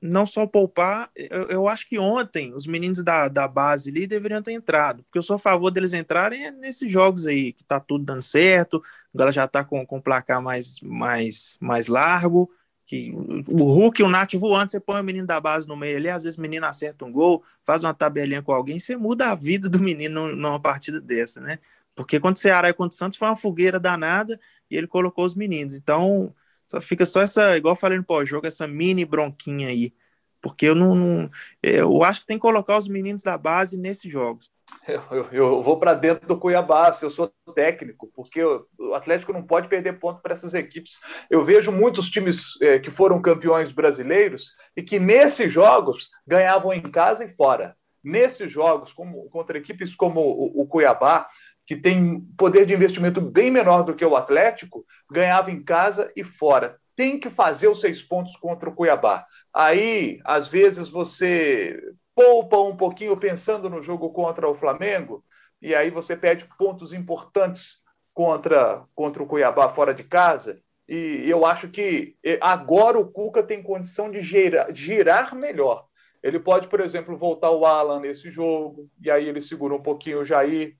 não 0.00 0.24
só 0.24 0.46
poupar, 0.46 1.10
eu, 1.14 1.42
eu, 1.48 1.68
acho 1.68 1.86
que 1.86 1.98
ontem 1.98 2.54
os 2.54 2.66
meninos 2.66 3.02
da, 3.04 3.28
da 3.28 3.46
base 3.46 3.90
ali 3.90 4.06
deveriam 4.06 4.42
ter 4.42 4.52
entrado, 4.52 5.02
porque 5.02 5.18
eu 5.18 5.22
sou 5.22 5.36
a 5.36 5.38
favor 5.38 5.70
deles 5.70 5.92
entrarem 5.92 6.50
nesses 6.52 6.90
jogos 6.90 7.26
aí, 7.26 7.52
que 7.52 7.62
tá 7.62 7.78
tudo 7.78 8.04
dando 8.04 8.22
certo, 8.22 8.82
agora 9.14 9.30
já 9.30 9.46
tá 9.46 9.62
com, 9.62 9.84
com 9.84 10.00
placar 10.00 10.40
mais, 10.40 10.80
mais, 10.80 11.58
mais 11.60 11.86
largo, 11.86 12.50
que 12.86 13.12
o 13.12 13.64
Hulk 13.64 14.00
e 14.00 14.04
o 14.04 14.08
Nath 14.08 14.34
voando, 14.34 14.72
você 14.72 14.80
põe 14.80 15.00
o 15.00 15.04
menino 15.04 15.26
da 15.26 15.38
base 15.38 15.68
no 15.68 15.76
meio 15.76 15.98
ali, 15.98 16.08
às 16.08 16.24
vezes 16.24 16.38
o 16.38 16.42
menino 16.42 16.66
acerta 16.66 17.04
um 17.04 17.12
gol, 17.12 17.44
faz 17.62 17.84
uma 17.84 17.92
tabelinha 17.92 18.42
com 18.42 18.52
alguém, 18.52 18.78
você 18.78 18.96
muda 18.96 19.30
a 19.30 19.34
vida 19.34 19.68
do 19.68 19.78
menino 19.78 20.34
numa 20.34 20.58
partida 20.58 21.00
dessa, 21.00 21.40
né? 21.40 21.58
Porque 21.94 22.18
quando 22.18 22.36
o 22.36 22.38
Ceará 22.38 22.70
e 22.70 22.72
contra 22.72 22.94
o 22.94 22.98
Santos 22.98 23.18
foi 23.18 23.28
uma 23.28 23.36
fogueira 23.36 23.78
danada 23.78 24.40
e 24.70 24.76
ele 24.76 24.86
colocou 24.86 25.24
os 25.24 25.34
meninos, 25.34 25.74
então 25.74 26.34
só 26.70 26.80
fica 26.80 27.04
só 27.04 27.20
essa, 27.22 27.56
igual 27.56 27.74
falei 27.74 27.98
no 27.98 28.04
pós-jogo, 28.04 28.46
essa 28.46 28.66
mini 28.66 29.04
bronquinha 29.04 29.68
aí. 29.68 29.92
Porque 30.40 30.66
eu 30.66 30.74
não, 30.74 30.94
não, 30.94 31.30
Eu 31.62 32.02
acho 32.02 32.20
que 32.20 32.26
tem 32.28 32.36
que 32.36 32.42
colocar 32.42 32.78
os 32.78 32.88
meninos 32.88 33.22
da 33.22 33.36
base 33.36 33.76
nesses 33.76 34.10
jogos. 34.10 34.50
Eu, 34.86 35.02
eu, 35.10 35.28
eu 35.32 35.62
vou 35.62 35.78
para 35.78 35.94
dentro 35.94 36.28
do 36.28 36.38
Cuiabá, 36.38 36.92
se 36.92 37.04
eu 37.04 37.10
sou 37.10 37.30
técnico, 37.54 38.08
porque 38.14 38.40
o 38.42 38.94
Atlético 38.94 39.32
não 39.32 39.42
pode 39.42 39.68
perder 39.68 39.98
ponto 39.98 40.22
para 40.22 40.32
essas 40.32 40.54
equipes. 40.54 40.98
Eu 41.28 41.44
vejo 41.44 41.72
muitos 41.72 42.08
times 42.08 42.56
é, 42.62 42.78
que 42.78 42.90
foram 42.90 43.20
campeões 43.20 43.72
brasileiros 43.72 44.52
e 44.76 44.82
que 44.82 45.00
nesses 45.00 45.52
jogos 45.52 46.08
ganhavam 46.24 46.72
em 46.72 46.80
casa 46.80 47.24
e 47.24 47.34
fora. 47.34 47.76
Nesses 48.02 48.50
jogos, 48.50 48.92
como, 48.92 49.28
contra 49.28 49.58
equipes 49.58 49.94
como 49.94 50.20
o, 50.20 50.62
o 50.62 50.66
Cuiabá, 50.66 51.28
que 51.70 51.76
tem 51.76 52.22
poder 52.36 52.66
de 52.66 52.74
investimento 52.74 53.20
bem 53.20 53.48
menor 53.48 53.84
do 53.84 53.94
que 53.94 54.04
o 54.04 54.16
Atlético, 54.16 54.84
ganhava 55.08 55.52
em 55.52 55.62
casa 55.62 56.10
e 56.16 56.24
fora. 56.24 56.76
Tem 56.96 57.16
que 57.16 57.30
fazer 57.30 57.68
os 57.68 57.80
seis 57.80 58.02
pontos 58.02 58.34
contra 58.34 58.68
o 58.68 58.74
Cuiabá. 58.74 59.24
Aí, 59.54 60.18
às 60.24 60.48
vezes, 60.48 60.88
você 60.88 61.80
poupa 62.12 62.58
um 62.58 62.76
pouquinho 62.76 63.16
pensando 63.16 63.70
no 63.70 63.80
jogo 63.80 64.10
contra 64.10 64.48
o 64.48 64.54
Flamengo, 64.56 65.24
e 65.62 65.72
aí 65.72 65.90
você 65.90 66.16
perde 66.16 66.44
pontos 66.58 66.92
importantes 66.92 67.76
contra, 68.12 68.82
contra 68.92 69.22
o 69.22 69.26
Cuiabá 69.26 69.68
fora 69.68 69.94
de 69.94 70.02
casa. 70.02 70.60
E 70.88 71.22
eu 71.30 71.46
acho 71.46 71.68
que 71.68 72.16
agora 72.40 72.98
o 72.98 73.06
Cuca 73.06 73.44
tem 73.44 73.62
condição 73.62 74.10
de 74.10 74.22
girar, 74.22 74.74
girar 74.74 75.38
melhor. 75.40 75.86
Ele 76.20 76.40
pode, 76.40 76.66
por 76.66 76.80
exemplo, 76.80 77.16
voltar 77.16 77.52
o 77.52 77.64
Alan 77.64 78.00
nesse 78.00 78.28
jogo, 78.28 78.90
e 79.00 79.08
aí 79.08 79.28
ele 79.28 79.40
segura 79.40 79.72
um 79.72 79.80
pouquinho 79.80 80.18
o 80.18 80.24
Jair, 80.24 80.74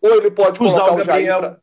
ou 0.00 0.14
ele 0.16 0.30
pode 0.30 0.62
usar 0.62 0.90
o 0.92 0.96
Gabriel. 0.96 1.38
O 1.38 1.40
Jair 1.42 1.60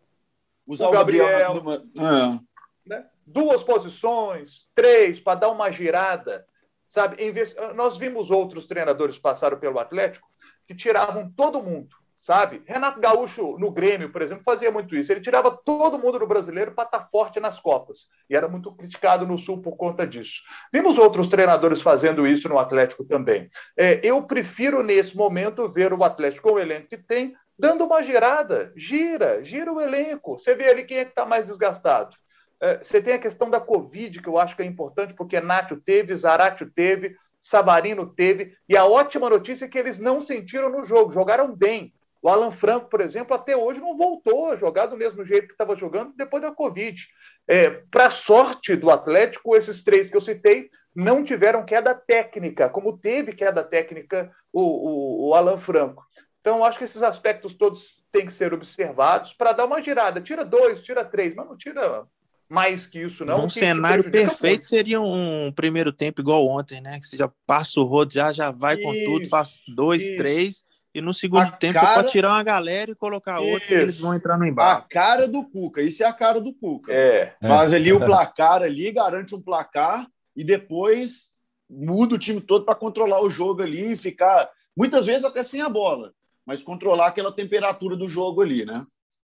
usar 0.68 0.88
o 0.90 0.92
Gabriel. 0.92 1.26
Gabriel 1.26 1.54
numa... 1.56 1.76
é. 1.76 2.90
né? 2.90 3.06
Duas 3.26 3.64
posições, 3.64 4.66
três, 4.74 5.20
para 5.20 5.40
dar 5.40 5.50
uma 5.50 5.72
girada. 5.72 6.46
Sabe? 6.88 7.32
Vez... 7.32 7.56
Nós 7.76 7.98
vimos 7.98 8.32
outros 8.32 8.66
treinadores 8.66 9.18
passaram 9.18 9.60
pelo 9.60 9.80
Atlético 9.80 10.28
que 10.68 10.76
tiravam 10.76 11.32
todo 11.36 11.62
mundo. 11.62 11.96
sabe? 12.26 12.64
Renato 12.66 13.00
Gaúcho, 13.00 13.56
no 13.60 13.70
Grêmio, 13.70 14.12
por 14.12 14.20
exemplo, 14.20 14.44
fazia 14.44 14.72
muito 14.72 14.96
isso. 14.96 15.12
Ele 15.12 15.22
tirava 15.22 15.52
todo 15.52 16.00
mundo 16.00 16.18
do 16.18 16.26
brasileiro 16.26 16.72
para 16.72 16.86
estar 16.86 17.00
tá 17.00 17.06
forte 17.06 17.40
nas 17.40 17.60
Copas. 17.60 18.08
E 18.28 18.36
era 18.36 18.48
muito 18.48 18.72
criticado 18.72 19.28
no 19.28 19.38
Sul 19.38 19.62
por 19.62 19.78
conta 19.78 20.08
disso. 20.08 20.42
Vimos 20.74 20.98
outros 20.98 21.28
treinadores 21.28 21.84
fazendo 21.84 22.26
isso 22.26 22.50
no 22.50 22.58
Atlético 22.58 23.06
também. 23.06 23.48
É, 23.78 24.00
eu 24.04 24.24
prefiro, 24.24 24.82
nesse 24.82 25.16
momento, 25.16 25.72
ver 25.72 25.94
o 25.94 26.04
Atlético 26.04 26.50
com 26.50 26.56
o 26.56 26.60
elenco 26.60 26.88
que 26.88 26.98
tem, 26.98 27.36
dando 27.58 27.86
uma 27.86 28.02
girada. 28.02 28.72
Gira, 28.76 29.44
gira 29.44 29.72
o 29.72 29.82
elenco. 29.82 30.38
Você 30.38 30.56
vê 30.56 30.70
ali 30.70 30.84
quem 30.84 30.98
é 30.98 31.06
que 31.06 31.12
está 31.12 31.26
mais 31.26 31.48
desgastado. 31.48 32.16
É, 32.62 32.78
você 32.78 33.02
tem 33.02 33.14
a 33.14 33.20
questão 33.20 33.50
da 33.50 33.60
Covid, 33.60 34.22
que 34.22 34.28
eu 34.28 34.38
acho 34.38 34.56
que 34.56 34.62
é 34.62 34.66
importante, 34.66 35.14
porque 35.14 35.40
Nátio 35.42 35.78
teve, 35.78 36.16
Zaratio 36.16 36.70
teve, 36.74 37.16
Sabarino 37.42 38.08
teve, 38.08 38.56
e 38.68 38.76
a 38.76 38.86
ótima 38.86 39.30
notícia 39.30 39.66
é 39.66 39.68
que 39.68 39.78
eles 39.78 40.00
não 40.00 40.22
sentiram 40.22 40.70
no 40.70 40.86
jogo, 40.86 41.12
jogaram 41.12 41.56
bem. 41.56 41.94
O 42.22 42.30
Alan 42.30 42.52
Franco, 42.52 42.90
por 42.90 43.02
exemplo, 43.02 43.36
até 43.36 43.56
hoje 43.56 43.80
não 43.80 43.96
voltou 43.96 44.52
a 44.52 44.56
jogar 44.56 44.88
do 44.88 44.98
mesmo 44.98 45.24
jeito 45.24 45.46
que 45.46 45.54
estava 45.54 45.76
jogando 45.76 46.12
depois 46.16 46.42
da 46.42 46.52
Covid. 46.52 47.06
É, 47.48 47.70
Para 47.92 48.10
sorte 48.10 48.76
do 48.76 48.90
Atlético, 48.90 49.56
esses 49.56 49.84
três 49.84 50.10
que 50.10 50.18
eu 50.18 50.22
citei 50.22 50.72
não 50.96 51.24
tiveram 51.24 51.64
queda 51.64 51.94
técnica, 51.94 52.68
como 52.68 52.98
teve 52.98 53.34
queda 53.34 53.64
técnica 53.64 54.32
o, 54.52 54.64
o, 54.64 55.30
o 55.30 55.36
Alan 55.36 55.60
Franco. 55.60 56.04
Então, 56.46 56.64
acho 56.64 56.78
que 56.78 56.84
esses 56.84 57.02
aspectos 57.02 57.56
todos 57.56 58.04
têm 58.12 58.28
que 58.28 58.32
ser 58.32 58.54
observados 58.54 59.34
para 59.34 59.52
dar 59.52 59.66
uma 59.66 59.82
girada. 59.82 60.22
Tira 60.22 60.46
dois, 60.46 60.80
tira 60.80 61.04
três, 61.04 61.34
mas 61.34 61.48
não 61.48 61.58
tira 61.58 62.06
mais 62.48 62.86
que 62.86 63.02
isso, 63.02 63.26
não. 63.26 63.46
Um 63.46 63.50
cenário 63.50 64.04
perfeito 64.12 64.58
muito. 64.62 64.66
seria 64.68 65.02
um 65.02 65.52
primeiro 65.52 65.92
tempo 65.92 66.22
igual 66.22 66.48
ontem, 66.48 66.80
né? 66.80 67.00
Que 67.00 67.08
você 67.08 67.18
já 67.18 67.28
passa 67.48 67.80
o 67.80 67.84
rodo, 67.84 68.14
já, 68.14 68.32
já 68.32 68.52
vai 68.52 68.76
isso, 68.76 68.84
com 68.84 68.94
tudo, 69.06 69.28
faz 69.28 69.60
dois, 69.76 70.04
isso. 70.04 70.18
três, 70.18 70.64
e 70.94 71.02
no 71.02 71.16
segundo 71.16 71.48
a 71.48 71.52
tempo 71.52 71.74
cara... 71.74 71.90
é 71.90 71.94
para 71.96 72.04
tirar 72.04 72.30
uma 72.30 72.44
galera 72.44 72.92
e 72.92 72.96
colocar 72.96 73.40
outra, 73.40 73.74
e 73.74 73.78
eles 73.78 73.98
vão 73.98 74.14
entrar 74.14 74.38
no 74.38 74.46
embate. 74.46 74.86
A 74.86 74.88
cara 74.88 75.28
do 75.28 75.44
Cuca, 75.44 75.82
isso 75.82 76.04
é 76.04 76.06
a 76.06 76.14
cara 76.14 76.40
do 76.40 76.54
Cuca. 76.54 76.94
É. 76.94 77.34
Faz 77.42 77.74
ali 77.74 77.92
o 77.92 78.00
placar 78.00 78.62
ali, 78.62 78.92
garante 78.92 79.34
um 79.34 79.42
placar 79.42 80.06
e 80.36 80.44
depois 80.44 81.34
muda 81.68 82.14
o 82.14 82.20
time 82.20 82.40
todo 82.40 82.66
para 82.66 82.76
controlar 82.76 83.24
o 83.24 83.32
jogo 83.32 83.64
ali 83.64 83.94
e 83.94 83.98
ficar, 83.98 84.48
muitas 84.78 85.08
vezes 85.08 85.26
até 85.26 85.42
sem 85.42 85.64
a 85.64 85.70
bola, 85.70 86.14
mas 86.46 86.64
controlar 86.64 87.08
aquela 87.08 87.32
temperatura 87.32 87.96
do 87.96 88.08
jogo 88.08 88.42
ali, 88.42 88.66
né? 88.66 88.86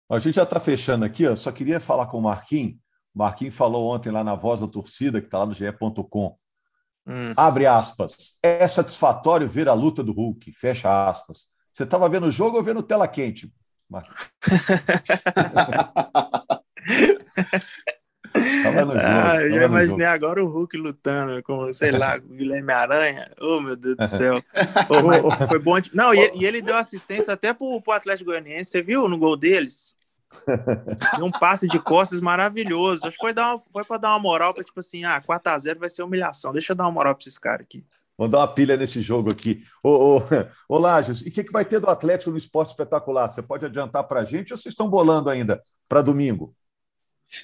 A 0.10 0.20
gente 0.20 0.36
já 0.36 0.44
está 0.44 0.60
fechando 0.60 1.06
aqui, 1.06 1.26
ó. 1.26 1.36
só 1.36 1.52
queria 1.52 1.80
falar 1.80 2.08
com 2.08 2.20
o 2.20 2.22
Marquinhos 2.22 2.78
Marquinhos 3.16 3.56
falou 3.56 3.96
ontem 3.96 4.12
lá 4.12 4.26
na 4.26 4.36
voz 4.36 4.60
da 4.60 4.68
torcida, 4.68 5.22
que 5.22 5.28
está 5.28 5.40
lá 5.40 5.46
no 5.46 5.54
ge.com. 5.54 6.38
Hum. 7.08 7.34
Abre 7.38 7.66
aspas. 7.66 8.38
É 8.44 8.68
satisfatório 8.68 9.48
ver 9.48 9.70
a 9.70 9.74
luta 9.74 10.04
do 10.04 10.12
Hulk. 10.12 10.52
Fecha 10.52 11.10
aspas. 11.10 11.46
Você 11.72 11.84
estava 11.84 12.10
vendo 12.10 12.28
o 12.28 12.32
jogo 12.32 12.58
ou 12.58 12.64
vendo 12.64 12.84
tela 12.84 13.08
quente? 13.08 13.50
Tava 18.64 18.86
no 18.86 18.94
jogo, 18.94 19.06
ah, 19.06 19.42
eu 19.42 19.52
já 19.52 19.66
imaginei 19.66 20.06
agora 20.06 20.44
o 20.44 20.48
Hulk 20.48 20.78
lutando 20.78 21.42
com, 21.44 21.72
sei 21.72 21.92
lá, 21.92 22.20
com 22.20 22.28
o 22.34 22.36
Guilherme 22.36 22.74
Aranha. 22.74 23.32
Oh, 23.40 23.62
meu 23.62 23.76
Deus 23.76 23.96
do 23.96 24.08
céu. 24.08 24.36
Oh, 24.90 25.48
foi 25.48 25.60
bom. 25.60 25.76
Não, 25.94 26.14
e, 26.14 26.32
e, 26.36 26.46
ele 26.46 26.62
deu 26.62 26.76
assistência 26.76 27.34
até 27.34 27.54
pro, 27.54 27.82
pro 27.82 27.94
Atlético 27.94 28.30
Goianiense. 28.32 28.72
Você 28.72 28.82
viu 28.82 29.08
no 29.08 29.18
gol 29.18 29.36
deles? 29.36 29.96
um 31.22 31.32
passe 31.32 31.68
de 31.68 31.80
costas 31.80 32.20
maravilhoso. 32.20 33.08
Acho 33.08 33.18
que 33.18 33.22
foi, 33.22 33.34
dar 33.34 33.52
uma, 33.52 33.60
foi 33.60 33.84
para 33.84 33.98
dar 33.98 34.10
uma 34.10 34.20
moral 34.20 34.54
para 34.54 34.64
tipo 34.64 34.80
assim, 34.80 35.04
ah, 35.06 35.22
4x0 35.22 35.78
vai 35.78 35.90
ser 35.90 36.04
humilhação. 36.04 36.52
Deixa 36.52 36.74
eu 36.74 36.76
dar 36.76 36.84
uma 36.84 36.92
moral 36.92 37.16
para 37.16 37.22
esses 37.22 37.38
caras 37.38 37.62
aqui. 37.62 37.84
Vamos 38.18 38.32
dar 38.32 38.40
uma 38.40 38.48
pilha 38.48 38.78
nesse 38.78 39.02
jogo 39.02 39.30
aqui. 39.32 39.62
Ô, 39.84 40.18
ô, 40.18 40.22
ô 40.70 40.78
Lages, 40.78 41.22
e 41.26 41.30
o 41.30 41.32
que, 41.32 41.44
que 41.44 41.52
vai 41.52 41.66
ter 41.66 41.80
do 41.80 41.90
Atlético 41.90 42.32
no 42.32 42.38
esporte 42.38 42.70
espetacular? 42.70 43.30
Você 43.30 43.42
pode 43.42 43.66
adiantar 43.66 44.06
para 44.06 44.22
a 44.22 44.26
gente 44.26 44.54
ou 44.54 44.58
vocês 44.58 44.72
estão 44.72 44.90
bolando 44.90 45.30
ainda 45.30 45.62
para 45.88 46.02
domingo? 46.02 46.56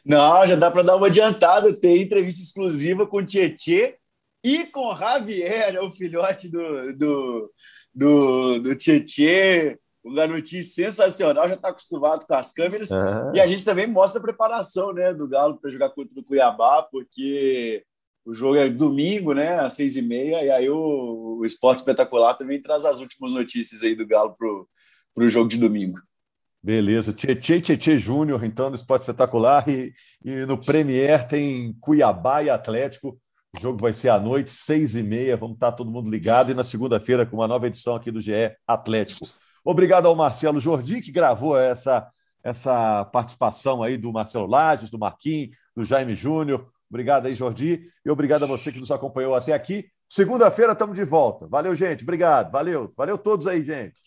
Não, 0.06 0.46
já 0.48 0.56
dá 0.56 0.70
para 0.70 0.84
dar 0.84 0.96
uma 0.96 1.08
adiantada. 1.08 1.76
Tem 1.76 2.02
entrevista 2.02 2.41
exclusiva 2.41 3.06
com 3.08 3.17
o 3.17 3.26
Tietê 3.26 3.98
e 4.44 4.65
com 4.65 4.88
o 4.88 4.96
Javier, 4.96 5.76
é 5.76 5.82
o 5.82 5.91
filhote 5.91 6.50
do, 6.50 6.94
do, 6.94 7.54
do, 7.94 8.60
do 8.60 8.76
Tietê 8.76 9.78
o 10.04 10.13
Ganutinho 10.13 10.63
sensacional, 10.63 11.48
já 11.48 11.54
está 11.54 11.70
acostumado 11.70 12.26
com 12.26 12.34
as 12.34 12.52
câmeras. 12.52 12.89
Uhum. 12.89 13.36
E 13.36 13.39
a 13.39 13.48
gente 13.48 13.63
também 13.63 13.86
mostra 13.88 14.20
a 14.20 14.24
preparação 14.24 14.94
né, 14.94 15.13
do 15.13 15.28
Galo 15.28 15.60
para 15.60 15.70
jogar 15.70 15.89
contra 15.91 16.20
o 16.20 16.24
Cuiabá, 16.24 16.84
porque 16.84 17.84
o 18.26 18.34
jogo 18.34 18.56
é 18.56 18.70
domingo, 18.70 19.34
né, 19.34 19.60
às 19.60 19.74
seis 19.74 19.96
e 19.96 20.02
meia, 20.02 20.44
e 20.44 20.50
aí 20.50 20.70
o, 20.70 21.38
o 21.39 21.46
Esporte 21.46 21.80
Espetacular 21.80 22.34
também 22.36 22.62
traz 22.62 22.86
as 22.86 23.00
últimas 23.00 23.32
notícias 23.32 23.84
aí 23.84 23.96
do 23.96 24.08
Galo 24.08 24.36
para 24.36 25.24
o 25.24 25.30
jogo 25.30 25.50
de 25.50 25.58
domingo. 25.58 26.00
Beleza, 26.63 27.12
Tietê 27.12 27.60
Tietê 27.60 27.97
Júnior, 27.97 28.43
então, 28.43 28.69
no 28.69 28.76
Esporte 28.76 29.02
Espetacular, 29.02 29.67
e, 29.67 29.93
e 30.24 30.45
no 30.45 30.58
Premier 30.58 31.28
tem 31.28 31.74
Cuiabá 31.80 32.43
e 32.43 32.50
Atlético. 32.50 33.19
O 33.58 33.60
jogo 33.60 33.80
vai 33.80 33.93
ser 33.93 34.10
à 34.10 34.19
noite, 34.19 34.52
seis 34.52 34.95
e 34.95 35.04
meia. 35.04 35.36
Vamos 35.36 35.56
estar 35.56 35.71
todo 35.71 35.91
mundo 35.91 36.10
ligado. 36.10 36.52
E 36.52 36.54
na 36.54 36.63
segunda-feira, 36.63 37.26
com 37.26 37.38
uma 37.38 37.47
nova 37.47 37.67
edição 37.67 37.95
aqui 37.95 38.12
do 38.12 38.21
GE 38.21 38.56
Atlético. 38.65 39.26
Obrigado 39.63 40.06
ao 40.06 40.15
Marcelo 40.15 40.60
Jordi, 40.60 41.02
que 41.02 41.12
gravou 41.12 41.58
essa, 41.58 42.08
essa 42.43 43.06
participação 43.06 43.84
aí 43.84 43.97
do 43.97 44.12
Marcelo 44.13 44.47
Lages, 44.47 44.89
do 44.89 44.97
Marquinhos, 44.97 45.58
do 45.76 45.84
Jaime 45.84 46.15
Júnior. 46.15 46.67
Obrigado 46.89 47.26
aí, 47.26 47.32
Jordi, 47.32 47.89
e 48.06 48.10
obrigado 48.10 48.43
a 48.43 48.47
você 48.47 48.71
que 48.71 48.80
nos 48.80 48.91
acompanhou 48.91 49.34
até 49.34 49.54
aqui. 49.54 49.86
Segunda-feira 50.10 50.74
estamos 50.74 50.95
de 50.95 51.06
volta. 51.06 51.47
Valeu, 51.47 51.74
gente. 51.74 52.04
Obrigado. 52.04 52.52
Valeu. 52.52 52.91
Valeu 52.97 53.17
todos 53.17 53.47
aí, 53.47 53.63
gente. 53.63 54.02